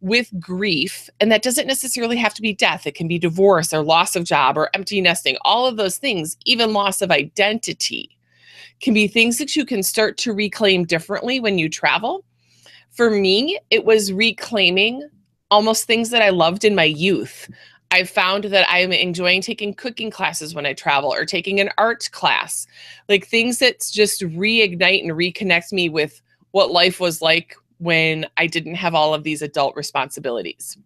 with 0.00 0.30
grief 0.38 1.08
and 1.20 1.32
that 1.32 1.42
doesn't 1.42 1.66
necessarily 1.66 2.16
have 2.16 2.34
to 2.34 2.42
be 2.42 2.52
death. 2.52 2.86
It 2.86 2.94
can 2.94 3.08
be 3.08 3.18
divorce 3.18 3.72
or 3.72 3.82
loss 3.82 4.14
of 4.14 4.24
job 4.24 4.58
or 4.58 4.70
empty 4.74 5.00
nesting. 5.00 5.36
All 5.42 5.66
of 5.66 5.76
those 5.76 5.96
things 5.98 6.36
even 6.44 6.72
loss 6.72 7.00
of 7.00 7.10
identity 7.10 8.10
can 8.80 8.92
be 8.92 9.08
things 9.08 9.38
that 9.38 9.56
you 9.56 9.64
can 9.64 9.82
start 9.82 10.18
to 10.18 10.34
reclaim 10.34 10.84
differently 10.84 11.40
when 11.40 11.58
you 11.58 11.68
travel. 11.68 12.24
For 12.90 13.10
me 13.10 13.58
it 13.70 13.84
was 13.84 14.12
reclaiming 14.12 15.08
almost 15.50 15.84
things 15.84 16.10
that 16.10 16.22
I 16.22 16.30
loved 16.30 16.64
in 16.64 16.74
my 16.74 16.84
youth. 16.84 17.50
I 17.92 18.04
found 18.04 18.44
that 18.44 18.66
I'm 18.68 18.92
enjoying 18.92 19.42
taking 19.42 19.72
cooking 19.72 20.10
classes 20.10 20.54
when 20.54 20.66
I 20.66 20.72
travel 20.72 21.12
or 21.12 21.24
taking 21.24 21.60
an 21.60 21.70
art 21.78 22.08
class, 22.12 22.66
like 23.08 23.26
things 23.26 23.58
that 23.60 23.88
just 23.92 24.22
reignite 24.22 25.02
and 25.02 25.12
reconnect 25.12 25.72
me 25.72 25.88
with 25.88 26.20
what 26.50 26.72
life 26.72 26.98
was 26.98 27.22
like 27.22 27.54
when 27.78 28.26
I 28.36 28.46
didn't 28.46 28.74
have 28.74 28.94
all 28.94 29.14
of 29.14 29.22
these 29.22 29.42
adult 29.42 29.76
responsibilities. 29.76 30.76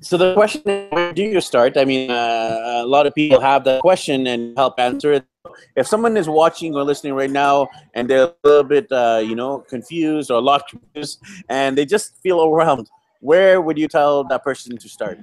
So 0.00 0.16
the 0.16 0.34
question 0.34 0.62
is, 0.66 0.90
where 0.92 1.12
do 1.12 1.22
you 1.22 1.40
start? 1.40 1.76
I 1.76 1.84
mean, 1.84 2.10
uh, 2.10 2.82
a 2.82 2.86
lot 2.86 3.06
of 3.06 3.14
people 3.14 3.40
have 3.40 3.64
that 3.64 3.80
question 3.80 4.26
and 4.26 4.56
help 4.56 4.78
answer 4.78 5.12
it. 5.14 5.26
If 5.74 5.86
someone 5.86 6.16
is 6.16 6.28
watching 6.28 6.74
or 6.74 6.84
listening 6.84 7.14
right 7.14 7.30
now 7.30 7.68
and 7.94 8.08
they're 8.08 8.24
a 8.24 8.34
little 8.44 8.64
bit, 8.64 8.90
uh, 8.90 9.22
you 9.24 9.34
know, 9.34 9.60
confused 9.68 10.30
or 10.30 10.34
a 10.34 10.40
lot 10.40 10.68
confused, 10.70 11.22
and 11.48 11.76
they 11.76 11.86
just 11.86 12.16
feel 12.22 12.40
overwhelmed, 12.40 12.88
where 13.20 13.60
would 13.60 13.78
you 13.78 13.88
tell 13.88 14.24
that 14.24 14.44
person 14.44 14.76
to 14.76 14.88
start? 14.88 15.18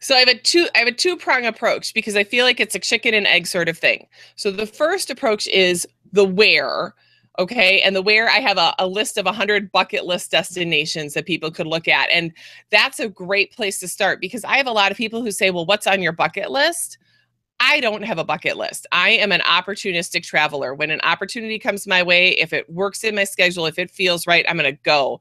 So 0.00 0.14
I 0.14 0.18
have 0.20 0.28
a 0.28 0.38
two 0.38 0.68
I 0.74 0.78
have 0.78 0.88
a 0.88 0.92
two 0.92 1.16
prong 1.16 1.46
approach 1.46 1.92
because 1.92 2.14
I 2.16 2.24
feel 2.24 2.44
like 2.44 2.60
it's 2.60 2.74
a 2.74 2.78
chicken 2.78 3.14
and 3.14 3.26
egg 3.26 3.46
sort 3.46 3.68
of 3.68 3.76
thing. 3.76 4.06
So 4.36 4.50
the 4.50 4.66
first 4.66 5.10
approach 5.10 5.46
is 5.48 5.86
the 6.12 6.24
where, 6.24 6.94
Okay. 7.38 7.80
And 7.82 7.94
the 7.94 8.02
where 8.02 8.28
I 8.28 8.40
have 8.40 8.58
a, 8.58 8.74
a 8.80 8.86
list 8.88 9.16
of 9.16 9.24
100 9.24 9.70
bucket 9.70 10.04
list 10.04 10.32
destinations 10.32 11.14
that 11.14 11.24
people 11.26 11.52
could 11.52 11.68
look 11.68 11.86
at. 11.86 12.10
And 12.10 12.32
that's 12.70 12.98
a 12.98 13.08
great 13.08 13.52
place 13.52 13.78
to 13.80 13.88
start 13.88 14.20
because 14.20 14.44
I 14.44 14.56
have 14.56 14.66
a 14.66 14.72
lot 14.72 14.90
of 14.90 14.96
people 14.96 15.22
who 15.22 15.30
say, 15.30 15.50
well, 15.50 15.64
what's 15.64 15.86
on 15.86 16.02
your 16.02 16.12
bucket 16.12 16.50
list? 16.50 16.98
I 17.60 17.80
don't 17.80 18.02
have 18.02 18.18
a 18.18 18.24
bucket 18.24 18.56
list. 18.56 18.86
I 18.92 19.10
am 19.10 19.30
an 19.32 19.40
opportunistic 19.42 20.24
traveler. 20.24 20.74
When 20.74 20.90
an 20.90 21.00
opportunity 21.02 21.58
comes 21.58 21.86
my 21.86 22.02
way, 22.02 22.30
if 22.30 22.52
it 22.52 22.68
works 22.70 23.04
in 23.04 23.14
my 23.14 23.24
schedule, 23.24 23.66
if 23.66 23.78
it 23.78 23.90
feels 23.90 24.26
right, 24.26 24.44
I'm 24.48 24.56
going 24.56 24.74
to 24.74 24.80
go. 24.82 25.20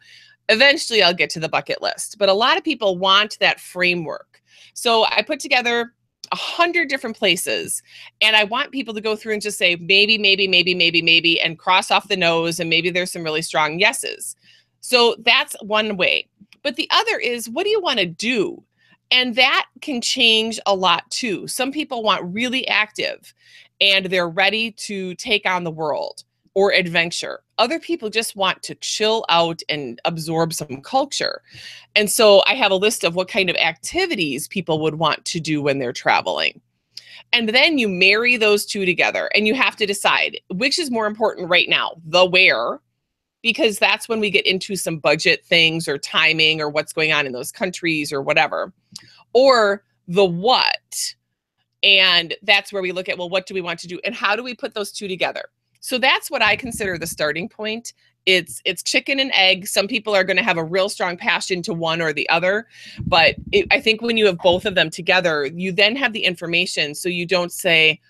eventually 0.50 1.04
I'll 1.04 1.14
get 1.14 1.30
to 1.32 1.40
the 1.40 1.50
bucket 1.50 1.82
list. 1.82 2.18
But 2.18 2.30
a 2.30 2.34
lot 2.34 2.58
of 2.58 2.64
people 2.64 2.98
want 2.98 3.38
that 3.40 3.60
framework. 3.60 4.42
So 4.74 5.06
I 5.06 5.22
put 5.22 5.40
together 5.40 5.94
a 6.32 6.36
hundred 6.36 6.90
different 6.90 7.18
places 7.18 7.82
and 8.22 8.36
I 8.36 8.44
want 8.44 8.72
people 8.72 8.94
to 8.94 9.02
go 9.02 9.16
through 9.16 9.34
and 9.34 9.42
just 9.42 9.58
say 9.58 9.76
maybe, 9.78 10.18
maybe, 10.18 10.48
maybe, 10.48 10.76
maybe, 10.76 11.02
maybe, 11.02 11.40
and 11.40 11.58
cross 11.58 11.92
off 11.92 12.08
the 12.08 12.18
nose 12.18 12.60
and 12.60 12.70
maybe 12.70 12.90
there's 12.90 13.12
some 13.12 13.24
really 13.24 13.42
strong 13.42 13.80
yeses. 13.80 14.36
So 14.82 15.16
that's 15.20 15.56
one 15.62 15.98
way. 15.98 16.28
But 16.64 16.76
the 16.76 16.90
other 16.92 17.18
is 17.18 17.50
what 17.50 17.64
do 17.64 17.70
you 17.70 17.82
want 17.82 18.00
to 18.00 18.06
do? 18.06 18.64
And 19.12 19.36
that 19.36 19.68
can 19.82 20.02
change 20.02 20.60
a 20.66 20.76
lot 20.76 21.10
too. 21.10 21.48
Some 21.48 21.72
people 21.72 22.04
want 22.04 22.34
really 22.34 22.68
active 22.68 23.34
and 23.80 24.08
they're 24.08 24.30
ready 24.30 24.72
to 24.72 25.16
take 25.16 25.46
on 25.46 25.64
the 25.64 25.72
world 25.72 26.24
or 26.58 26.74
adventure. 26.74 27.42
Other 27.60 27.80
people 27.80 28.10
just 28.10 28.36
want 28.36 28.64
to 28.64 28.74
chill 28.74 29.26
out 29.30 29.62
and 29.70 30.02
absorb 30.06 30.54
some 30.54 30.82
culture. 30.82 31.44
And 31.96 32.10
so 32.10 32.42
I 32.48 32.56
have 32.56 32.72
a 32.72 32.76
list 32.76 33.04
of 33.04 33.14
what 33.14 33.28
kind 33.28 33.52
of 33.52 33.56
activities 33.58 34.48
people 34.48 34.80
would 34.80 34.96
want 34.96 35.24
to 35.26 35.40
do 35.40 35.62
when 35.62 35.78
they're 35.78 35.94
traveling. 35.94 36.60
And 37.32 37.50
then 37.50 37.78
you 37.78 37.88
marry 37.88 38.38
those 38.38 38.66
two 38.66 38.88
together 38.88 39.30
and 39.36 39.46
you 39.46 39.54
have 39.54 39.76
to 39.76 39.86
decide 39.86 40.40
which 40.50 40.80
is 40.80 40.90
more 40.90 41.06
important 41.06 41.48
right 41.48 41.70
now 41.70 41.92
the 42.04 42.26
where, 42.26 42.80
because 43.44 43.78
that's 43.78 44.10
when 44.10 44.20
we 44.20 44.32
get 44.32 44.48
into 44.48 44.76
some 44.76 44.98
budget 44.98 45.46
things 45.46 45.88
or 45.88 46.00
timing 46.00 46.60
or 46.60 46.70
what's 46.70 46.92
going 46.92 47.14
on 47.14 47.28
in 47.28 47.34
those 47.34 47.52
countries 47.52 48.12
or 48.12 48.24
whatever, 48.24 48.74
or 49.34 49.84
the 50.08 50.26
what. 50.26 51.14
And 51.84 52.34
that's 52.42 52.74
where 52.74 52.82
we 52.82 52.94
look 52.94 53.10
at, 53.10 53.20
well, 53.20 53.30
what 53.30 53.46
do 53.46 53.54
we 53.54 53.62
want 53.62 53.78
to 53.82 53.88
do? 53.88 54.00
And 54.04 54.16
how 54.16 54.36
do 54.36 54.42
we 54.42 54.56
put 54.56 54.74
those 54.74 54.92
two 54.92 55.08
together? 55.08 55.44
So 55.80 55.98
that's 55.98 56.30
what 56.30 56.42
I 56.42 56.56
consider 56.56 56.98
the 56.98 57.08
starting 57.08 57.50
point. 57.50 57.94
It's 58.26 58.62
it's 58.66 58.84
chicken 58.84 59.20
and 59.20 59.32
egg. 59.34 59.68
Some 59.68 59.88
people 59.88 60.14
are 60.14 60.26
going 60.26 60.38
to 60.38 60.44
have 60.44 60.58
a 60.58 60.64
real 60.64 60.90
strong 60.90 61.16
passion 61.16 61.62
to 61.64 61.74
one 61.74 62.02
or 62.02 62.12
the 62.12 62.28
other, 62.30 62.68
but 63.06 63.36
it, 63.54 63.68
I 63.72 63.80
think 63.80 64.02
when 64.02 64.18
you 64.18 64.26
have 64.26 64.38
both 64.40 64.66
of 64.66 64.76
them 64.76 64.90
together, 64.90 65.46
you 65.46 65.72
then 65.72 65.96
have 65.96 66.12
the 66.12 66.26
information 66.26 66.94
so 66.94 67.08
you 67.08 67.26
don't 67.26 67.54
say, 67.54 68.02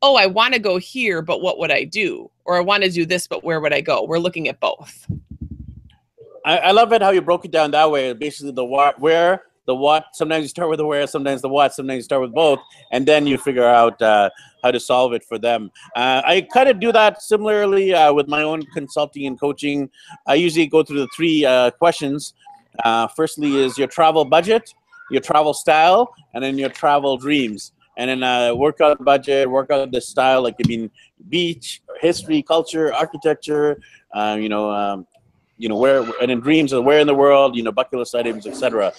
"Oh, 0.00 0.14
I 0.14 0.26
want 0.26 0.54
to 0.54 0.60
go 0.60 0.78
here, 0.78 1.22
but 1.22 1.42
what 1.42 1.58
would 1.58 1.72
I 1.72 1.82
do?" 1.82 2.30
or 2.44 2.56
"I 2.56 2.60
want 2.60 2.84
to 2.84 2.90
do 2.90 3.04
this, 3.04 3.26
but 3.26 3.42
where 3.42 3.60
would 3.60 3.72
I 3.72 3.80
go?" 3.80 4.04
We're 4.04 4.18
looking 4.18 4.48
at 4.48 4.60
both. 4.60 5.06
I, 6.44 6.58
I 6.58 6.70
love 6.70 6.92
it 6.92 7.02
how 7.02 7.10
you 7.10 7.22
broke 7.22 7.44
it 7.44 7.50
down 7.50 7.72
that 7.72 7.90
way. 7.90 8.12
Basically, 8.12 8.52
the 8.52 8.64
where, 8.64 9.42
the 9.66 9.74
what. 9.74 10.06
Sometimes 10.12 10.42
you 10.42 10.48
start 10.48 10.68
with 10.68 10.78
the 10.78 10.86
where, 10.86 11.06
sometimes 11.06 11.42
the 11.42 11.48
what, 11.48 11.74
sometimes 11.74 11.96
you 11.98 12.02
start 12.02 12.22
with 12.22 12.34
both, 12.34 12.60
and 12.92 13.06
then 13.06 13.26
you 13.26 13.38
figure 13.38 13.66
out 13.66 14.00
uh, 14.02 14.30
how 14.62 14.70
to 14.70 14.80
solve 14.80 15.12
it 15.12 15.24
for 15.24 15.38
them. 15.38 15.70
Uh, 15.96 16.22
I 16.24 16.46
kind 16.52 16.68
of 16.68 16.80
do 16.80 16.92
that 16.92 17.22
similarly 17.22 17.94
uh, 17.94 18.12
with 18.12 18.28
my 18.28 18.42
own 18.42 18.64
consulting 18.74 19.26
and 19.26 19.38
coaching. 19.38 19.90
I 20.26 20.34
usually 20.34 20.66
go 20.66 20.82
through 20.82 21.00
the 21.00 21.08
three 21.14 21.44
uh, 21.44 21.70
questions. 21.72 22.34
Uh, 22.84 23.06
firstly, 23.08 23.56
is 23.56 23.78
your 23.78 23.88
travel 23.88 24.24
budget, 24.24 24.74
your 25.10 25.20
travel 25.20 25.54
style, 25.54 26.12
and 26.34 26.42
then 26.42 26.58
your 26.58 26.70
travel 26.70 27.16
dreams. 27.16 27.72
And 27.96 28.10
then 28.10 28.22
uh, 28.24 28.52
work 28.54 28.80
out 28.80 29.02
budget, 29.04 29.48
work 29.48 29.70
out 29.70 29.92
the 29.92 30.00
style, 30.00 30.42
like 30.42 30.56
I 30.64 30.66
mean, 30.66 30.90
beach, 31.28 31.80
history, 32.00 32.42
culture, 32.42 32.92
architecture, 32.92 33.80
you 34.14 34.48
know, 34.48 34.70
um, 34.70 35.06
you 35.56 35.68
know 35.68 35.76
where, 35.76 36.02
and 36.20 36.30
then 36.30 36.40
dreams 36.40 36.72
of 36.72 36.84
where 36.84 36.98
in 36.98 37.06
the 37.06 37.14
world, 37.14 37.54
you 37.54 37.62
know, 37.62 37.70
bucket 37.70 38.00
list 38.00 38.14
items, 38.14 38.46
etc. 38.46 38.92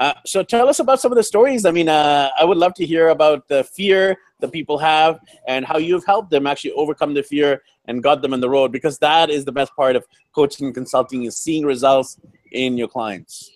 Uh, 0.00 0.14
so 0.24 0.42
tell 0.42 0.66
us 0.66 0.78
about 0.78 0.98
some 0.98 1.12
of 1.12 1.16
the 1.16 1.22
stories. 1.22 1.66
I 1.66 1.70
mean, 1.70 1.90
uh, 1.90 2.30
I 2.38 2.44
would 2.46 2.56
love 2.56 2.72
to 2.74 2.86
hear 2.86 3.10
about 3.10 3.46
the 3.48 3.64
fear 3.64 4.16
that 4.40 4.50
people 4.50 4.78
have 4.78 5.20
and 5.46 5.66
how 5.66 5.76
you've 5.76 6.06
helped 6.06 6.30
them 6.30 6.46
actually 6.46 6.72
overcome 6.72 7.12
the 7.12 7.22
fear 7.22 7.62
and 7.84 8.02
got 8.02 8.22
them 8.22 8.32
on 8.32 8.40
the 8.40 8.48
road 8.48 8.72
because 8.72 8.98
that 9.00 9.28
is 9.28 9.44
the 9.44 9.52
best 9.52 9.76
part 9.76 9.96
of 9.96 10.06
coaching 10.34 10.64
and 10.64 10.74
consulting 10.74 11.24
is 11.24 11.36
seeing 11.36 11.66
results 11.66 12.18
in 12.52 12.78
your 12.78 12.88
clients. 12.88 13.50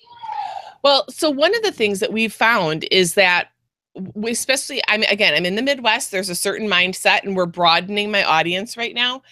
Well, 0.83 1.07
so 1.09 1.31
one 1.31 1.57
of 1.57 1.63
the 1.63 1.73
things 1.73 1.99
that 2.01 2.13
we've 2.13 2.33
found 2.33 2.87
is 2.91 3.15
that 3.15 3.49
especially 4.27 4.83
i'm 4.89 5.03
again 5.05 5.35
i'm 5.35 5.47
in 5.47 5.55
the 5.55 5.63
midwest 5.63 6.11
there's 6.11 6.29
a 6.29 6.35
certain 6.35 6.69
mindset 6.69 7.23
and 7.23 7.37
we're 7.37 7.47
broadening 7.47 8.11
my 8.11 8.25
audience 8.25 8.77
right 8.77 8.95
now 8.95 9.23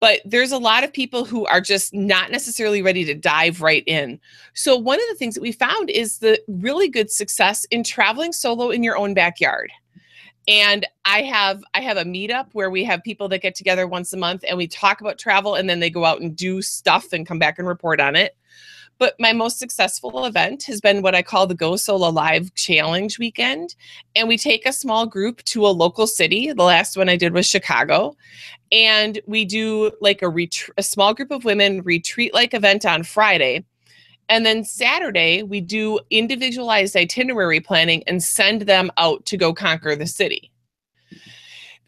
but 0.00 0.20
there's 0.24 0.50
a 0.50 0.58
lot 0.58 0.82
of 0.82 0.92
people 0.92 1.26
who 1.26 1.44
are 1.46 1.60
just 1.60 1.92
not 1.92 2.30
necessarily 2.30 2.80
ready 2.80 3.04
to 3.04 3.14
dive 3.14 3.60
right 3.60 3.84
in. 3.86 4.18
So 4.54 4.76
one 4.76 4.98
of 4.98 5.06
the 5.10 5.14
things 5.14 5.34
that 5.34 5.42
we 5.42 5.52
found 5.52 5.90
is 5.90 6.18
the 6.18 6.40
really 6.48 6.88
good 6.88 7.10
success 7.10 7.66
in 7.66 7.84
traveling 7.84 8.32
solo 8.32 8.70
in 8.70 8.82
your 8.82 8.96
own 8.96 9.14
backyard. 9.14 9.70
And 10.48 10.86
i 11.04 11.20
have 11.20 11.62
i 11.74 11.80
have 11.80 11.98
a 11.98 12.02
meetup 12.02 12.46
where 12.54 12.70
we 12.70 12.82
have 12.82 13.02
people 13.02 13.28
that 13.28 13.42
get 13.42 13.54
together 13.54 13.86
once 13.86 14.14
a 14.14 14.16
month 14.16 14.42
and 14.48 14.56
we 14.56 14.66
talk 14.66 15.02
about 15.02 15.18
travel 15.18 15.54
and 15.54 15.68
then 15.68 15.80
they 15.80 15.90
go 15.90 16.06
out 16.06 16.22
and 16.22 16.34
do 16.34 16.62
stuff 16.62 17.12
and 17.12 17.26
come 17.26 17.38
back 17.38 17.58
and 17.58 17.68
report 17.68 18.00
on 18.00 18.16
it 18.16 18.34
but 19.00 19.14
my 19.18 19.32
most 19.32 19.58
successful 19.58 20.26
event 20.26 20.62
has 20.64 20.78
been 20.78 21.00
what 21.00 21.14
I 21.14 21.22
call 21.22 21.46
the 21.46 21.54
Go 21.54 21.74
Solo 21.76 22.10
Live 22.10 22.54
Challenge 22.54 23.18
weekend. 23.18 23.74
And 24.14 24.28
we 24.28 24.36
take 24.36 24.66
a 24.66 24.74
small 24.74 25.06
group 25.06 25.42
to 25.44 25.66
a 25.66 25.68
local 25.68 26.06
city. 26.06 26.52
The 26.52 26.62
last 26.62 26.98
one 26.98 27.08
I 27.08 27.16
did 27.16 27.32
was 27.32 27.46
Chicago. 27.46 28.14
And 28.70 29.18
we 29.26 29.46
do 29.46 29.90
like 30.02 30.20
a, 30.20 30.28
ret- 30.28 30.68
a 30.76 30.82
small 30.82 31.14
group 31.14 31.30
of 31.30 31.46
women 31.46 31.80
retreat 31.80 32.34
like 32.34 32.52
event 32.52 32.84
on 32.84 33.02
Friday. 33.02 33.64
And 34.28 34.44
then 34.44 34.64
Saturday, 34.64 35.42
we 35.44 35.62
do 35.62 35.98
individualized 36.10 36.94
itinerary 36.94 37.58
planning 37.58 38.04
and 38.06 38.22
send 38.22 38.62
them 38.62 38.92
out 38.98 39.24
to 39.26 39.38
go 39.38 39.54
conquer 39.54 39.96
the 39.96 40.06
city. 40.06 40.52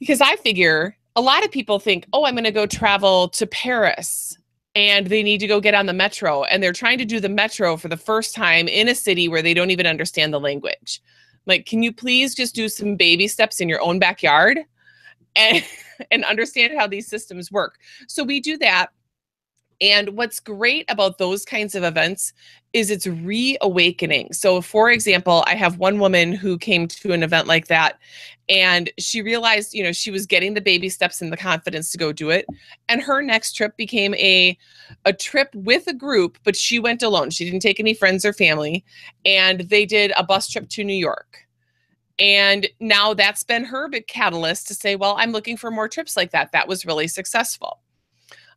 Because 0.01 0.23
I 0.23 0.37
figure 0.37 0.97
a 1.15 1.21
lot 1.21 1.45
of 1.45 1.53
people 1.53 1.79
think, 1.79 2.07
oh, 2.15 2.25
I'm 2.25 2.35
going 2.35 2.45
to 2.45 2.51
go 2.51 2.65
travel 2.65 3.29
to 3.29 3.47
Paris 3.47 4.39
and 4.75 5.09
they 5.09 5.23
need 5.23 5.39
to 5.39 5.47
go 5.47 5.61
get 5.61 5.75
on 5.75 5.87
the 5.87 5.93
metro 5.93 6.45
and 6.45 6.63
they're 6.63 6.73
trying 6.73 6.99
to 6.99 7.05
do 7.05 7.21
the 7.21 7.29
metro 7.29 7.77
for 7.77 7.89
the 7.89 7.97
first 7.97 8.35
time 8.35 8.69
in 8.69 8.89
a 8.89 8.95
city 8.95 9.29
where 9.29 9.43
they 9.43 9.55
don't 9.55 9.71
even 9.71 9.87
understand 9.87 10.33
the 10.33 10.41
language. 10.41 11.03
Like 11.47 11.67
can 11.67 11.83
you 11.83 11.93
please 11.93 12.35
just 12.35 12.55
do 12.55 12.69
some 12.69 12.97
baby 12.97 13.29
steps 13.29 13.61
in 13.61 13.69
your 13.69 13.83
own 13.83 13.99
backyard 13.99 14.61
and 15.37 15.65
and 16.11 16.25
understand 16.25 16.79
how 16.79 16.87
these 16.87 17.07
systems 17.07 17.53
work? 17.53 17.79
So 18.09 18.25
we 18.25 18.41
do 18.41 18.57
that 18.59 18.89
and 19.83 20.11
what's 20.11 20.39
great 20.39 20.89
about 20.89 21.19
those 21.19 21.45
kinds 21.45 21.75
of 21.75 21.83
events 21.83 22.33
is 22.73 22.89
it's 22.89 23.07
reawakening. 23.07 24.33
So, 24.33 24.63
for 24.63 24.91
example, 24.91 25.43
I 25.47 25.57
have 25.57 25.79
one 25.79 25.99
woman 25.99 26.33
who 26.33 26.57
came 26.57 26.87
to 26.87 27.13
an 27.13 27.25
event 27.25 27.49
like 27.49 27.67
that 27.67 27.99
and 28.49 28.91
she 28.97 29.23
realized, 29.23 29.75
you 29.75 29.83
know, 29.83 29.93
she 29.93 30.13
was 30.13 30.25
getting 30.25 30.55
the 30.55 30.61
baby 30.61 30.89
steps 30.89 31.21
and 31.21 31.33
the 31.33 31.37
confidence 31.37 31.91
to 31.91 31.99
go 31.99 32.13
do 32.13 32.31
it. 32.31 32.47
And 32.89 33.03
her 33.03 33.23
next 33.23 33.55
trip 33.55 33.77
became 33.77 34.15
a 34.15 34.57
a 35.05 35.13
trip 35.13 35.53
with 35.55 35.87
a 35.89 35.95
group, 35.95 36.39
but 36.45 36.55
she 36.55 36.79
went 36.79 37.03
alone. 37.03 37.31
She 37.31 37.45
didn't 37.45 37.61
take 37.61 37.81
any 37.81 37.93
friends 37.93 38.25
or 38.25 38.33
family, 38.33 38.85
and 39.25 39.63
they 39.63 39.85
did 39.85 40.13
a 40.17 40.23
bus 40.23 40.49
trip 40.49 40.69
to 40.71 40.85
New 40.85 40.95
York. 40.95 41.47
And 42.19 42.69
now 42.79 43.15
that's 43.15 43.43
been 43.43 43.65
her 43.65 43.89
big 43.89 44.07
catalyst 44.07 44.69
to 44.69 44.75
say, 44.75 44.97
well, 44.97 45.17
I'm 45.19 45.33
looking 45.33 45.57
for 45.57 45.71
more 45.71 45.89
trips 45.89 46.17
like 46.17 46.31
that. 46.31 46.53
That 46.53 46.69
was 46.69 46.87
really 46.87 47.09
successful 47.09 47.81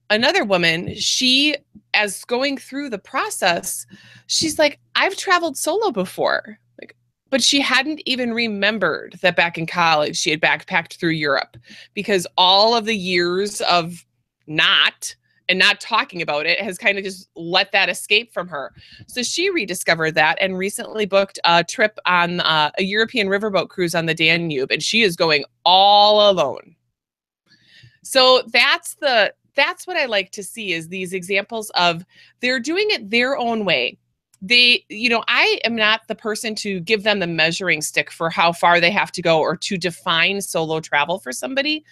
another 0.10 0.44
woman, 0.44 0.96
she, 0.96 1.56
as 1.94 2.24
going 2.26 2.58
through 2.58 2.90
the 2.90 3.00
process, 3.00 3.86
she's 4.28 4.60
like, 4.60 4.80
I've 4.96 5.16
traveled 5.18 5.58
solo 5.58 5.92
before. 5.92 6.60
Like, 6.80 6.96
but 7.30 7.44
she 7.44 7.60
hadn't 7.60 8.02
even 8.06 8.34
remembered 8.34 9.18
that 9.22 9.36
back 9.36 9.58
in 9.58 9.66
college 9.66 10.18
she 10.18 10.32
had 10.32 10.42
backpacked 10.42 10.94
through 10.94 11.12
Europe 11.12 11.58
because 11.94 12.28
all 12.38 12.76
of 12.76 12.86
the 12.86 12.96
years 12.96 13.62
of 13.62 14.06
not 14.48 15.16
and 15.48 15.60
not 15.60 15.80
talking 15.80 16.22
about 16.22 16.46
it 16.46 16.60
has 16.60 16.78
kind 16.78 16.98
of 16.98 17.04
just 17.04 17.30
let 17.36 17.72
that 17.72 17.90
escape 17.90 18.34
from 18.34 18.48
her. 18.48 18.74
So 19.08 19.22
she 19.22 19.50
rediscovered 19.50 20.16
that 20.16 20.38
and 20.42 20.58
recently 20.58 21.06
booked 21.06 21.40
a 21.44 21.64
trip 21.64 22.00
on 22.06 22.40
uh, 22.40 22.72
a 22.80 22.84
European 22.84 23.28
riverboat 23.28 23.70
cruise 23.70 23.94
on 23.94 24.08
the 24.08 24.16
Danube, 24.16 24.72
and 24.72 24.82
she 24.82 25.04
is 25.04 25.16
going 25.16 25.46
all 25.64 26.32
alone. 26.32 26.76
So 28.04 28.44
that's 28.52 28.96
the 28.96 29.34
that's 29.56 29.88
what 29.88 29.98
I 29.98 30.06
like 30.06 30.32
to 30.32 30.44
see 30.44 30.74
is 30.74 30.88
these 30.88 31.14
examples 31.14 31.70
of 31.72 32.06
they're 32.42 32.60
doing 32.60 32.88
it 32.90 33.10
their 33.10 33.38
own 33.38 33.66
way. 33.66 33.98
They, 34.42 34.86
you 34.90 35.10
know, 35.10 35.24
I 35.28 35.60
am 35.64 35.76
not 35.76 36.02
the 36.08 36.14
person 36.16 36.54
to 36.56 36.80
give 36.82 37.04
them 37.04 37.20
the 37.20 37.28
measuring 37.28 37.82
stick 37.82 38.12
for 38.12 38.30
how 38.30 38.52
far 38.52 38.80
they 38.80 38.92
have 38.92 39.12
to 39.14 39.22
go 39.22 39.40
or 39.40 39.56
to 39.58 39.78
define 39.78 40.42
solo 40.42 40.80
travel 40.80 41.20
for 41.20 41.32
somebody. 41.32 41.84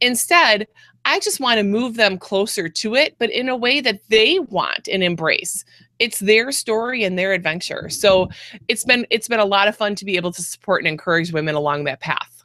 Instead, 0.00 0.66
I 1.04 1.20
just 1.20 1.40
want 1.40 1.58
to 1.58 1.64
move 1.64 1.96
them 1.96 2.16
closer 2.16 2.68
to 2.68 2.94
it, 2.94 3.16
but 3.18 3.30
in 3.30 3.48
a 3.48 3.56
way 3.56 3.80
that 3.80 4.00
they 4.08 4.38
want 4.38 4.88
and 4.88 5.02
embrace. 5.02 5.64
It's 5.98 6.20
their 6.20 6.52
story 6.52 7.02
and 7.02 7.18
their 7.18 7.32
adventure. 7.32 7.88
So 7.88 8.28
it's 8.68 8.84
been 8.84 9.06
it's 9.10 9.26
been 9.26 9.40
a 9.40 9.44
lot 9.44 9.68
of 9.68 9.76
fun 9.76 9.94
to 9.96 10.04
be 10.04 10.16
able 10.16 10.32
to 10.32 10.42
support 10.42 10.80
and 10.80 10.88
encourage 10.88 11.32
women 11.32 11.56
along 11.56 11.84
that 11.84 12.00
path. 12.00 12.37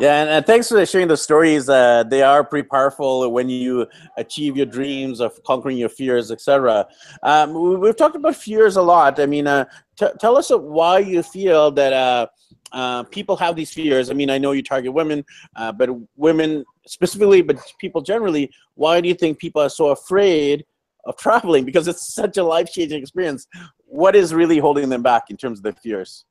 Yeah, 0.00 0.22
and, 0.22 0.30
and, 0.30 0.46
thanks 0.46 0.70
for 0.70 0.84
sharing 0.86 1.08
the 1.08 1.16
stories. 1.16 1.68
Uh, 1.68 2.04
they 2.04 2.22
are 2.22 2.42
pretty 2.42 2.66
powerful 2.66 3.30
when 3.30 3.50
you 3.50 3.86
achieve 4.16 4.56
your 4.56 4.64
dreams 4.64 5.20
of 5.20 5.38
conquering 5.44 5.76
your 5.76 5.90
fears, 5.90 6.30
etc. 6.30 6.88
Um, 7.22 7.78
we, 7.78 7.86
have 7.86 7.96
talked 7.96 8.16
about 8.16 8.34
fears 8.34 8.76
a 8.76 8.82
lot. 8.82 9.20
I 9.20 9.26
mean, 9.26 9.46
uh, 9.46 9.66
t- 9.98 10.06
tell 10.18 10.38
us 10.38 10.48
why 10.48 11.00
you 11.00 11.22
feel 11.22 11.70
that 11.72 11.92
uh, 11.92 12.26
uh 12.72 13.02
people 13.04 13.36
have 13.36 13.56
these 13.56 13.74
fears. 13.74 14.08
I 14.10 14.14
mean, 14.14 14.30
I 14.30 14.38
know 14.38 14.52
you 14.52 14.62
target 14.62 14.94
women, 14.94 15.22
uh, 15.56 15.70
but 15.70 15.90
women 16.16 16.64
specifically, 16.86 17.42
but 17.42 17.58
people 17.78 18.00
generally. 18.00 18.50
Why 18.76 19.02
do 19.02 19.08
you 19.08 19.14
think 19.14 19.38
people 19.38 19.60
are 19.60 19.68
so 19.68 19.88
afraid 19.88 20.64
of 21.04 21.18
traveling? 21.18 21.66
Because 21.66 21.88
it's 21.88 22.14
such 22.14 22.38
a 22.38 22.42
life-changing 22.42 22.98
experience. 23.02 23.46
What 23.84 24.16
is 24.16 24.32
really 24.32 24.56
holding 24.56 24.88
them 24.88 25.02
back 25.02 25.24
in 25.28 25.36
terms 25.36 25.58
of 25.58 25.62
their 25.62 25.74
fears? 25.74 26.24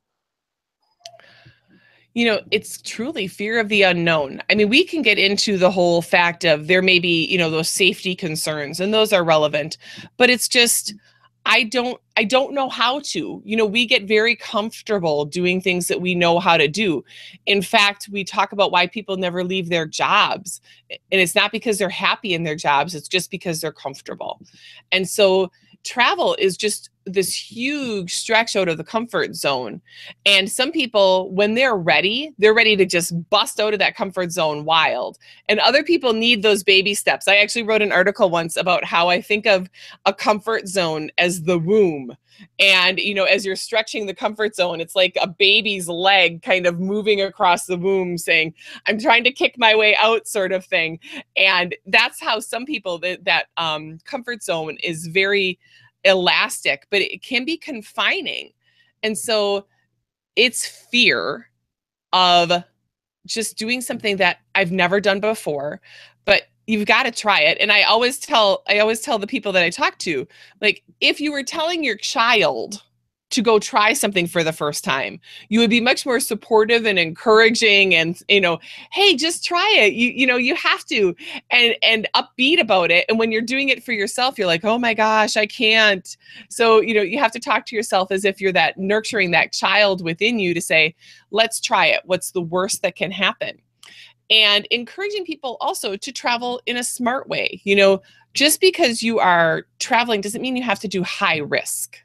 you 2.14 2.24
know, 2.24 2.40
it's 2.50 2.82
truly 2.82 3.26
fear 3.26 3.60
of 3.60 3.68
the 3.68 3.82
unknown. 3.82 4.42
I 4.50 4.54
mean, 4.54 4.68
we 4.68 4.84
can 4.84 5.02
get 5.02 5.18
into 5.18 5.56
the 5.56 5.70
whole 5.70 6.02
fact 6.02 6.44
of 6.44 6.66
there 6.66 6.82
may 6.82 6.98
be, 6.98 7.26
you 7.26 7.38
know, 7.38 7.50
those 7.50 7.68
safety 7.68 8.14
concerns 8.14 8.80
and 8.80 8.92
those 8.92 9.12
are 9.12 9.22
relevant, 9.22 9.78
but 10.16 10.28
it's 10.28 10.48
just 10.48 10.94
I 11.46 11.62
don't 11.64 12.00
I 12.16 12.24
don't 12.24 12.52
know 12.52 12.68
how 12.68 13.00
to. 13.00 13.40
You 13.44 13.56
know, 13.56 13.64
we 13.64 13.86
get 13.86 14.04
very 14.04 14.36
comfortable 14.36 15.24
doing 15.24 15.60
things 15.60 15.88
that 15.88 16.00
we 16.00 16.14
know 16.14 16.38
how 16.38 16.56
to 16.56 16.68
do. 16.68 17.02
In 17.46 17.62
fact, 17.62 18.08
we 18.12 18.24
talk 18.24 18.52
about 18.52 18.72
why 18.72 18.86
people 18.86 19.16
never 19.16 19.42
leave 19.42 19.68
their 19.68 19.86
jobs. 19.86 20.60
And 20.90 21.20
it's 21.20 21.34
not 21.34 21.52
because 21.52 21.78
they're 21.78 21.88
happy 21.88 22.34
in 22.34 22.42
their 22.42 22.56
jobs, 22.56 22.94
it's 22.94 23.08
just 23.08 23.30
because 23.30 23.60
they're 23.60 23.72
comfortable. 23.72 24.40
And 24.92 25.08
so 25.08 25.50
travel 25.84 26.36
is 26.38 26.56
just 26.56 26.90
this 27.12 27.34
huge 27.34 28.14
stretch 28.14 28.56
out 28.56 28.68
of 28.68 28.78
the 28.78 28.84
comfort 28.84 29.34
zone. 29.34 29.80
And 30.26 30.50
some 30.50 30.72
people, 30.72 31.30
when 31.32 31.54
they're 31.54 31.76
ready, 31.76 32.32
they're 32.38 32.54
ready 32.54 32.76
to 32.76 32.86
just 32.86 33.28
bust 33.30 33.60
out 33.60 33.72
of 33.72 33.78
that 33.78 33.96
comfort 33.96 34.32
zone 34.32 34.64
wild. 34.64 35.18
And 35.48 35.60
other 35.60 35.82
people 35.82 36.12
need 36.12 36.42
those 36.42 36.62
baby 36.62 36.94
steps. 36.94 37.28
I 37.28 37.36
actually 37.36 37.62
wrote 37.64 37.82
an 37.82 37.92
article 37.92 38.30
once 38.30 38.56
about 38.56 38.84
how 38.84 39.08
I 39.08 39.20
think 39.20 39.46
of 39.46 39.68
a 40.06 40.14
comfort 40.14 40.68
zone 40.68 41.10
as 41.18 41.42
the 41.42 41.58
womb. 41.58 42.16
And, 42.58 42.98
you 42.98 43.14
know, 43.14 43.24
as 43.24 43.44
you're 43.44 43.56
stretching 43.56 44.06
the 44.06 44.14
comfort 44.14 44.54
zone, 44.56 44.80
it's 44.80 44.96
like 44.96 45.16
a 45.20 45.28
baby's 45.28 45.88
leg 45.88 46.42
kind 46.42 46.66
of 46.66 46.80
moving 46.80 47.20
across 47.20 47.66
the 47.66 47.76
womb 47.76 48.16
saying, 48.16 48.54
I'm 48.86 48.98
trying 48.98 49.24
to 49.24 49.32
kick 49.32 49.56
my 49.58 49.74
way 49.74 49.94
out, 49.96 50.26
sort 50.26 50.52
of 50.52 50.64
thing. 50.64 51.00
And 51.36 51.76
that's 51.86 52.20
how 52.20 52.40
some 52.40 52.64
people 52.64 52.98
that, 53.00 53.24
that 53.24 53.46
um, 53.58 53.98
comfort 54.04 54.42
zone 54.42 54.78
is 54.82 55.06
very, 55.06 55.58
elastic, 56.04 56.86
but 56.90 57.00
it 57.00 57.22
can 57.22 57.44
be 57.44 57.56
confining. 57.56 58.52
And 59.02 59.16
so 59.16 59.66
it's 60.36 60.66
fear 60.66 61.48
of 62.12 62.52
just 63.26 63.58
doing 63.58 63.80
something 63.80 64.16
that 64.16 64.38
I've 64.54 64.72
never 64.72 65.00
done 65.00 65.20
before, 65.20 65.80
but 66.24 66.44
you've 66.66 66.86
got 66.86 67.04
to 67.04 67.10
try 67.10 67.40
it. 67.40 67.58
And 67.60 67.70
I 67.70 67.82
always 67.82 68.18
tell 68.18 68.62
I 68.68 68.78
always 68.78 69.00
tell 69.00 69.18
the 69.18 69.26
people 69.26 69.52
that 69.52 69.64
I 69.64 69.70
talk 69.70 69.98
to, 69.98 70.26
like 70.60 70.82
if 71.00 71.20
you 71.20 71.32
were 71.32 71.42
telling 71.42 71.84
your 71.84 71.96
child 71.96 72.82
to 73.30 73.42
go 73.42 73.58
try 73.58 73.92
something 73.92 74.26
for 74.26 74.42
the 74.42 74.52
first 74.52 74.84
time. 74.84 75.20
You 75.48 75.60
would 75.60 75.70
be 75.70 75.80
much 75.80 76.04
more 76.04 76.20
supportive 76.20 76.84
and 76.84 76.98
encouraging 76.98 77.94
and 77.94 78.20
you 78.28 78.40
know, 78.40 78.58
hey, 78.92 79.16
just 79.16 79.44
try 79.44 79.72
it. 79.78 79.94
You 79.94 80.10
you 80.10 80.26
know, 80.26 80.36
you 80.36 80.54
have 80.56 80.84
to 80.86 81.14
and 81.50 81.74
and 81.82 82.08
upbeat 82.14 82.60
about 82.60 82.90
it. 82.90 83.04
And 83.08 83.18
when 83.18 83.32
you're 83.32 83.42
doing 83.42 83.68
it 83.68 83.82
for 83.82 83.92
yourself, 83.92 84.36
you're 84.36 84.46
like, 84.46 84.64
"Oh 84.64 84.78
my 84.78 84.94
gosh, 84.94 85.36
I 85.36 85.46
can't." 85.46 86.16
So, 86.48 86.80
you 86.80 86.94
know, 86.94 87.02
you 87.02 87.18
have 87.18 87.32
to 87.32 87.40
talk 87.40 87.66
to 87.66 87.76
yourself 87.76 88.10
as 88.10 88.24
if 88.24 88.40
you're 88.40 88.52
that 88.52 88.78
nurturing 88.78 89.30
that 89.30 89.52
child 89.52 90.04
within 90.04 90.38
you 90.38 90.52
to 90.54 90.60
say, 90.60 90.94
"Let's 91.30 91.60
try 91.60 91.86
it. 91.86 92.02
What's 92.04 92.32
the 92.32 92.42
worst 92.42 92.82
that 92.82 92.96
can 92.96 93.10
happen?" 93.10 93.58
And 94.30 94.66
encouraging 94.70 95.24
people 95.24 95.56
also 95.60 95.96
to 95.96 96.12
travel 96.12 96.60
in 96.66 96.76
a 96.76 96.84
smart 96.84 97.28
way. 97.28 97.60
You 97.64 97.76
know, 97.76 98.02
just 98.34 98.60
because 98.60 99.02
you 99.02 99.18
are 99.18 99.66
traveling 99.78 100.20
doesn't 100.20 100.42
mean 100.42 100.56
you 100.56 100.62
have 100.62 100.80
to 100.80 100.88
do 100.88 101.02
high 101.02 101.38
risk 101.38 101.98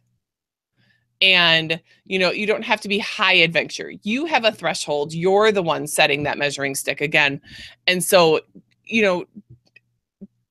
and 1.21 1.79
you 2.05 2.19
know 2.19 2.31
you 2.31 2.45
don't 2.45 2.63
have 2.63 2.81
to 2.81 2.87
be 2.87 2.99
high 2.99 3.33
adventure. 3.33 3.93
You 4.03 4.25
have 4.25 4.45
a 4.45 4.51
threshold. 4.51 5.13
You're 5.13 5.51
the 5.51 5.63
one 5.63 5.87
setting 5.87 6.23
that 6.23 6.37
measuring 6.37 6.75
stick 6.75 7.01
again. 7.01 7.41
And 7.87 8.03
so 8.03 8.41
you 8.85 9.01
know 9.01 9.25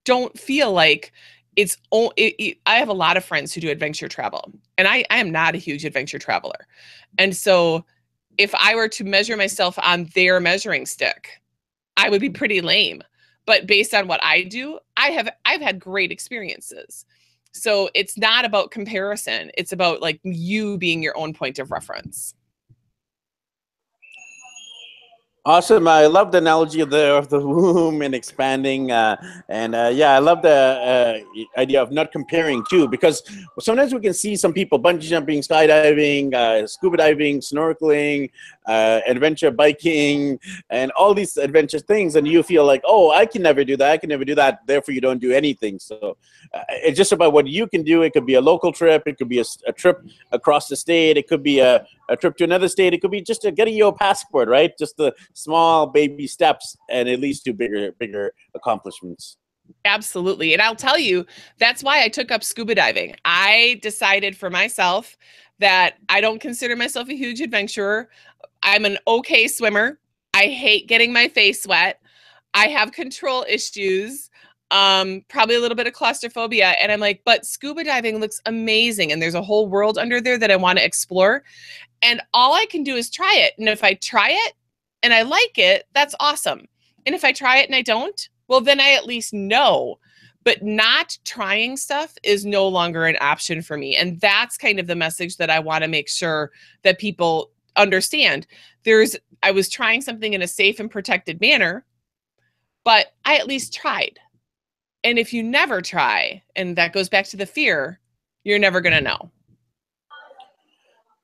don't 0.05 0.39
feel 0.39 0.73
like 0.73 1.13
it's 1.57 1.77
all. 1.91 2.13
it, 2.17 2.35
it, 2.39 2.59
i 2.67 2.77
have 2.77 2.89
a 2.89 2.95
lot 2.95 3.17
of 3.17 3.25
friends 3.25 3.53
who 3.53 3.61
do 3.61 3.71
adventure 3.71 4.09
travel 4.09 4.53
and 4.77 4.89
I, 4.89 5.05
I 5.11 5.19
am 5.19 5.31
not 5.31 5.55
a 5.55 5.59
huge 5.59 5.85
adventure 5.85 6.19
traveler. 6.19 6.67
And 7.19 7.37
so 7.37 7.85
if 8.39 8.55
i 8.57 8.75
were 8.75 8.89
to 8.89 9.05
measure 9.05 9.37
myself 9.37 9.79
on 9.79 10.09
their 10.15 10.41
measuring 10.41 10.87
stick 10.87 11.41
i 11.97 12.09
would 12.09 12.21
be 12.21 12.31
pretty 12.31 12.61
lame. 12.61 13.03
But 13.47 13.67
based 13.67 13.95
on 13.95 14.09
what 14.09 14.23
i 14.23 14.43
do 14.43 14.79
i 14.97 15.09
have 15.11 15.29
i've 15.45 15.61
had 15.61 15.79
great 15.79 16.11
experiences. 16.11 17.07
So 17.55 17.89
it's 17.95 18.19
not 18.19 18.45
about 18.45 18.73
comparison, 18.73 19.51
it's 19.57 19.73
about 19.73 20.03
like 20.03 20.21
you 20.25 20.77
being 20.77 21.03
your 21.03 21.17
own 21.17 21.33
point 21.33 21.59
of 21.59 21.71
reference. 21.71 22.35
Awesome. 25.47 25.87
I 25.87 26.07
love 26.07 26.33
the 26.33 26.39
analogy 26.39 26.81
of 26.81 26.89
the, 26.89 27.13
of 27.13 27.29
the 27.29 27.39
womb 27.39 28.01
and 28.01 28.15
expanding. 28.15 28.91
Uh, 28.91 29.17
and 29.51 29.75
uh, 29.75 29.91
yeah, 29.93 30.13
I 30.13 30.19
love 30.19 30.41
the 30.41 30.49
uh, 30.49 31.61
idea 31.61 31.83
of 31.83 31.93
not 31.93 32.11
comparing 32.13 32.65
too, 32.71 32.89
because 32.89 33.23
sometimes 33.61 33.93
we 33.93 34.01
can 34.01 34.15
see 34.15 34.37
some 34.37 34.55
people 34.55 34.81
bungee 34.81 35.03
jumping, 35.03 35.43
skydiving, 35.43 36.33
uh, 36.33 36.67
scuba 36.67 36.97
diving, 36.97 37.41
snorkeling, 37.41 38.31
uh, 38.67 39.01
adventure 39.07 39.51
biking 39.51 40.39
and 40.71 40.91
all 40.93 41.15
these 41.15 41.37
adventure 41.37 41.79
things 41.79 42.17
and 42.17 42.27
you 42.27 42.43
feel 42.43 42.65
like 42.65 42.83
oh 42.85 43.11
i 43.13 43.27
can 43.27 43.43
never 43.43 43.65
do 43.65 43.77
that 43.77 43.91
i 43.91 43.97
can 43.97 44.09
never 44.09 44.25
do 44.25 44.35
that 44.35 44.61
therefore 44.67 44.95
you 44.95 45.01
don't 45.01 45.21
do 45.21 45.33
anything 45.33 45.79
so 45.79 46.17
uh, 46.55 46.63
it's 46.71 46.97
just 46.97 47.13
about 47.13 47.33
what 47.33 47.47
you 47.47 47.67
can 47.67 47.83
do 47.83 48.03
it 48.03 48.13
could 48.13 48.27
be 48.27 48.35
a 48.35 48.41
local 48.41 48.73
trip 48.73 49.03
it 49.07 49.19
could 49.19 49.29
be 49.29 49.41
a, 49.41 49.45
a 49.67 49.73
trip 49.73 50.05
across 50.33 50.69
the 50.69 50.77
state 50.77 51.17
it 51.17 51.29
could 51.29 51.43
be 51.43 51.61
a, 51.61 51.85
a 52.09 52.17
trip 52.17 52.37
to 52.37 52.45
another 52.45 52.69
state 52.69 52.95
it 52.95 53.01
could 53.01 53.11
be 53.11 53.21
just 53.21 53.45
a, 53.45 53.51
getting 53.53 53.77
your 53.77 53.95
passport 53.95 54.49
right 54.49 54.77
just 54.79 54.97
the 54.97 55.15
small 55.33 55.87
baby 55.87 56.27
steps 56.27 56.77
and 56.91 57.09
it 57.09 57.21
leads 57.21 57.41
to 57.41 57.53
bigger 57.53 57.93
bigger 57.93 58.33
accomplishments 58.55 59.37
Absolutely. 59.85 60.53
And 60.53 60.63
I'll 60.63 60.77
tell 60.77 60.99
you, 60.99 61.27
that's 61.59 61.83
why 61.83 62.03
I 62.03 62.09
took 62.09 62.31
up 62.31 62.45
scuba 62.45 62.75
diving. 62.75 63.17
I 63.25 63.79
decided 63.83 64.37
for 64.37 64.51
myself 64.51 65.17
that 65.59 65.97
I 66.09 66.21
don't 66.21 66.41
consider 66.41 66.77
myself 66.77 67.09
a 67.09 67.15
huge 67.15 67.41
adventurer. 67.41 68.09
I'm 68.65 68.85
an 68.85 68.99
okay 69.07 69.47
swimmer. 69.47 69.99
I 70.33 70.47
hate 70.47 70.89
getting 70.89 71.13
my 71.13 71.29
face 71.29 71.67
wet. 71.67 72.01
I 72.55 72.67
have 72.69 72.93
control 72.93 73.45
issues, 73.49 74.31
um, 74.71 75.23
probably 75.29 75.55
a 75.55 75.61
little 75.61 75.77
bit 75.77 75.87
of 75.87 75.93
claustrophobia. 75.93 76.71
And 76.81 76.91
I'm 76.91 77.01
like, 77.01 77.23
but 77.25 77.45
scuba 77.45 77.85
diving 77.85 78.19
looks 78.19 78.41
amazing. 78.47 79.13
And 79.13 79.21
there's 79.21 79.35
a 79.35 79.43
whole 79.43 79.69
world 79.69 79.99
under 79.99 80.21
there 80.21 80.39
that 80.39 80.51
I 80.51 80.57
want 80.57 80.79
to 80.79 80.85
explore. 80.85 81.45
And 82.03 82.21
all 82.33 82.55
I 82.55 82.67
can 82.67 82.83
do 82.83 82.97
is 82.97 83.11
try 83.11 83.35
it. 83.37 83.53
And 83.59 83.69
if 83.69 83.85
I 83.85 83.95
try 83.95 84.31
it 84.31 84.55
and 85.03 85.13
I 85.13 85.23
like 85.23 85.59
it, 85.59 85.85
that's 85.93 86.15
awesome. 86.19 86.67
And 87.07 87.15
if 87.15 87.25
I 87.25 87.33
try 87.33 87.59
it 87.59 87.67
and 87.67 87.77
I 87.77 87.83
don't, 87.83 88.29
well, 88.49 88.61
then 88.61 88.81
I 88.81 88.93
at 88.93 89.07
least 89.07 89.33
know. 89.33 89.99
But 90.43 90.63
not 90.63 91.17
trying 91.25 91.77
stuff 91.79 92.15
is 92.23 92.45
no 92.45 92.69
longer 92.69 93.07
an 93.07 93.17
option 93.21 93.63
for 93.63 93.79
me. 93.79 93.97
And 93.97 94.21
that's 94.21 94.59
kind 94.59 94.79
of 94.79 94.87
the 94.87 94.95
message 94.95 95.39
that 95.39 95.49
I 95.49 95.59
want 95.59 95.85
to 95.85 95.89
make 95.89 96.09
sure 96.09 96.51
that 96.83 96.99
people 96.99 97.51
understand. 97.77 98.47
There's 98.85 99.17
i 99.43 99.51
was 99.51 99.69
trying 99.69 100.01
something 100.01 100.33
in 100.33 100.43
a 100.43 100.49
safe 100.49 100.81
and 100.81 100.91
protected 100.91 101.41
manner 101.41 101.85
but 102.85 103.13
i 103.25 103.37
at 103.37 103.47
least 103.47 103.75
tried. 103.75 104.19
And 105.03 105.19
if 105.19 105.33
you 105.33 105.43
never 105.43 105.83
try 105.83 106.43
and 106.57 106.77
that 106.77 106.93
goes 106.93 107.09
back 107.09 107.27
to 107.27 107.37
the 107.37 107.47
fear 107.47 108.01
you're 108.45 108.59
never 108.59 108.81
going 108.81 108.95
to 108.95 109.01
know. 109.01 109.31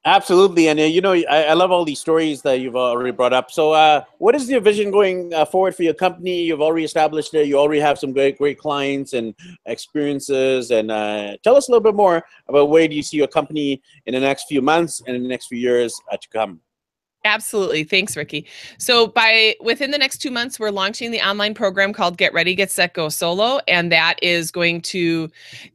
Absolutely, 0.07 0.69
and 0.69 0.81
uh, 0.81 0.85
you 0.85 1.03
know, 1.03 1.13
I, 1.13 1.45
I, 1.49 1.53
love 1.53 1.71
all 1.71 1.85
these 1.85 2.01
stories 2.01 2.41
that 2.41 2.61
you've 2.61 2.75
already 2.75 3.11
brought 3.11 3.35
up. 3.35 3.51
So, 3.51 3.73
uh, 3.73 4.03
what 4.17 4.35
is 4.35 4.49
your 4.49 4.63
vision 4.63 4.91
going 4.91 5.35
uh, 5.35 5.45
forward 5.45 5.77
for 5.77 5.83
your 5.83 5.93
company? 5.93 6.41
You've 6.41 6.63
already 6.63 6.87
established 6.87 7.35
it. 7.35 7.47
You 7.47 7.59
already 7.59 7.83
have 7.83 7.99
some 7.99 8.15
great, 8.15 8.39
great 8.39 8.57
clients 8.57 9.13
and 9.13 9.35
experiences. 9.67 10.71
And 10.71 10.91
uh, 10.91 11.37
tell 11.45 11.55
us 11.55 11.69
a 11.69 11.71
little 11.71 11.83
bit 11.83 11.95
more 11.95 12.25
about 12.49 12.71
where 12.71 12.89
do 12.89 12.95
you 12.95 13.03
see 13.03 13.19
your 13.19 13.27
company 13.27 13.83
in 14.07 14.15
the 14.15 14.21
next 14.21 14.47
few 14.49 14.63
months 14.63 15.03
and 15.07 15.15
in 15.15 15.23
the 15.23 15.29
next 15.29 15.49
few 15.49 15.59
years 15.59 16.01
uh, 16.11 16.17
to 16.17 16.29
come. 16.31 16.61
Absolutely. 17.25 17.85
Thanks, 17.85 18.17
Ricky. 18.17 18.47
So 18.79 19.09
by 19.09 19.55
within 19.61 19.91
the 19.91 19.99
next 19.99 20.19
two 20.19 20.31
months, 20.31 20.59
we're 20.59 20.71
launching 20.71 21.11
the 21.11 21.21
online 21.21 21.53
program 21.53 21.93
called 21.93 22.17
Get 22.17 22.33
Ready, 22.33 22.55
Get 22.55 22.71
Set, 22.71 22.95
Go 22.95 23.11
Solo. 23.11 23.61
And 23.69 23.93
that 23.93 24.17
is 24.23 24.51
going 24.51 24.81
to 24.83 25.31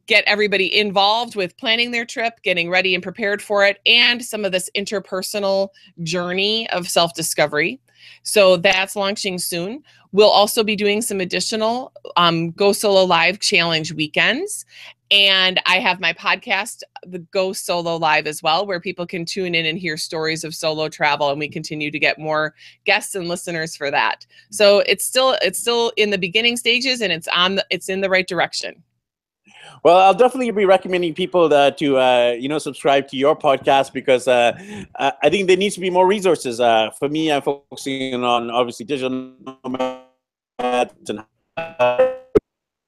get 0.08 0.24
everybody 0.26 0.76
involved 0.76 1.36
with 1.36 1.56
planning 1.58 1.92
their 1.92 2.06
trip, 2.06 2.34
getting 2.44 2.72
ready 2.72 2.96
and 2.96 3.04
prepared 3.04 3.44
for 3.44 3.64
it, 3.64 3.80
and 3.86 4.26
some 4.26 4.44
of 4.44 4.52
this 4.52 4.72
interpersonal 4.76 5.70
journey 6.02 6.68
of 6.72 6.88
self-discovery. 6.88 7.80
So 8.24 8.58
that's 8.58 8.96
launching 8.96 9.38
soon. 9.38 9.84
We'll 10.12 10.30
also 10.30 10.64
be 10.64 10.76
doing 10.76 11.02
some 11.02 11.20
additional 11.20 11.92
um, 12.16 12.52
Go 12.52 12.72
Solo 12.72 13.04
Live 13.04 13.40
Challenge 13.40 13.92
weekends. 13.94 14.66
And 15.12 15.62
I 15.66 15.80
have 15.80 16.00
my 16.00 16.14
podcast, 16.14 16.82
the 17.06 17.20
Go 17.20 17.54
Solo 17.54 17.98
Live, 17.98 18.26
as 18.26 18.42
well, 18.42 18.66
where 18.66 18.80
people 18.80 19.06
can 19.06 19.24
tune 19.24 19.54
in 19.54 19.66
and 19.66 19.78
hear 19.78 19.98
stories 19.98 20.44
of 20.44 20.56
solo 20.56 20.90
travel. 20.90 21.30
And 21.30 21.40
we 21.40 21.48
continue 21.48 21.92
to 21.92 22.00
get 22.00 22.18
more 22.18 22.56
guests 22.86 23.14
and 23.14 23.28
listeners 23.28 23.76
for 23.76 23.92
that. 23.92 24.26
So 24.50 24.80
it's 24.80 25.06
still 25.06 25.38
it's 25.42 25.60
still 25.60 25.92
in 25.96 26.10
the 26.10 26.18
beginning 26.18 26.58
stages, 26.58 27.02
and 27.02 27.12
it's 27.12 27.28
on 27.28 27.56
the, 27.56 27.66
it's 27.70 27.88
in 27.88 28.02
the 28.02 28.10
right 28.10 28.28
direction. 28.28 28.82
Well, 29.84 29.98
I'll 29.98 30.14
definitely 30.14 30.52
be 30.52 30.66
recommending 30.66 31.14
people 31.14 31.54
uh, 31.54 31.72
to 31.72 31.98
uh, 31.98 32.36
you 32.40 32.50
know 32.50 32.58
subscribe 32.58 33.08
to 33.10 33.18
your 33.18 33.36
podcast 33.36 33.94
because 33.94 34.28
uh, 34.28 34.58
I 34.96 35.30
think 35.30 35.48
there 35.48 35.58
needs 35.58 35.76
to 35.76 35.82
be 35.82 35.90
more 35.90 36.08
resources. 36.08 36.60
Uh, 36.60 36.92
for 36.98 37.10
me, 37.10 37.32
I'm 37.32 37.42
focusing 37.42 38.24
on 38.24 38.50
obviously 38.50 38.86
digital 38.86 39.34
and 39.64 41.24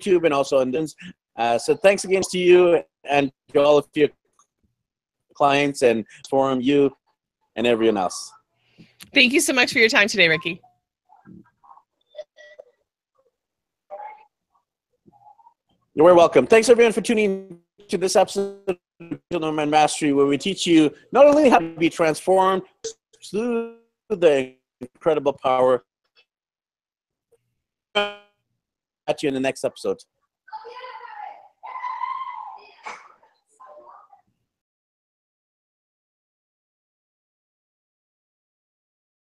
YouTube 0.00 0.24
and 0.24 0.34
also 0.34 0.58
this. 0.58 0.94
Uh, 1.36 1.58
so 1.58 1.74
thanks 1.76 2.04
again 2.04 2.22
to 2.30 2.38
you 2.38 2.82
and 3.08 3.32
to 3.52 3.60
all 3.60 3.78
of 3.78 3.88
your 3.94 4.08
clients 5.34 5.82
and 5.82 6.04
forum 6.28 6.60
you 6.60 6.94
and 7.56 7.66
everyone 7.66 7.96
else. 7.96 8.32
Thank 9.14 9.32
you 9.32 9.40
so 9.40 9.52
much 9.52 9.72
for 9.72 9.78
your 9.78 9.88
time 9.88 10.08
today, 10.08 10.28
Ricky. 10.28 10.60
You're 15.94 16.14
welcome. 16.14 16.46
Thanks 16.46 16.68
everyone 16.68 16.92
for 16.92 17.00
tuning 17.00 17.58
to 17.88 17.98
this 17.98 18.16
episode 18.16 18.60
of 18.68 18.78
Nomad 19.30 19.68
Mastery, 19.68 20.12
where 20.12 20.26
we 20.26 20.38
teach 20.38 20.66
you 20.66 20.92
not 21.12 21.26
only 21.26 21.48
how 21.48 21.58
to 21.58 21.74
be 21.76 21.90
transformed 21.90 22.62
through 23.28 23.76
the 24.08 24.54
incredible 24.80 25.32
power. 25.32 25.84
Catch 27.94 29.22
you 29.22 29.28
in 29.28 29.34
the 29.34 29.40
next 29.40 29.64
episode. 29.64 30.02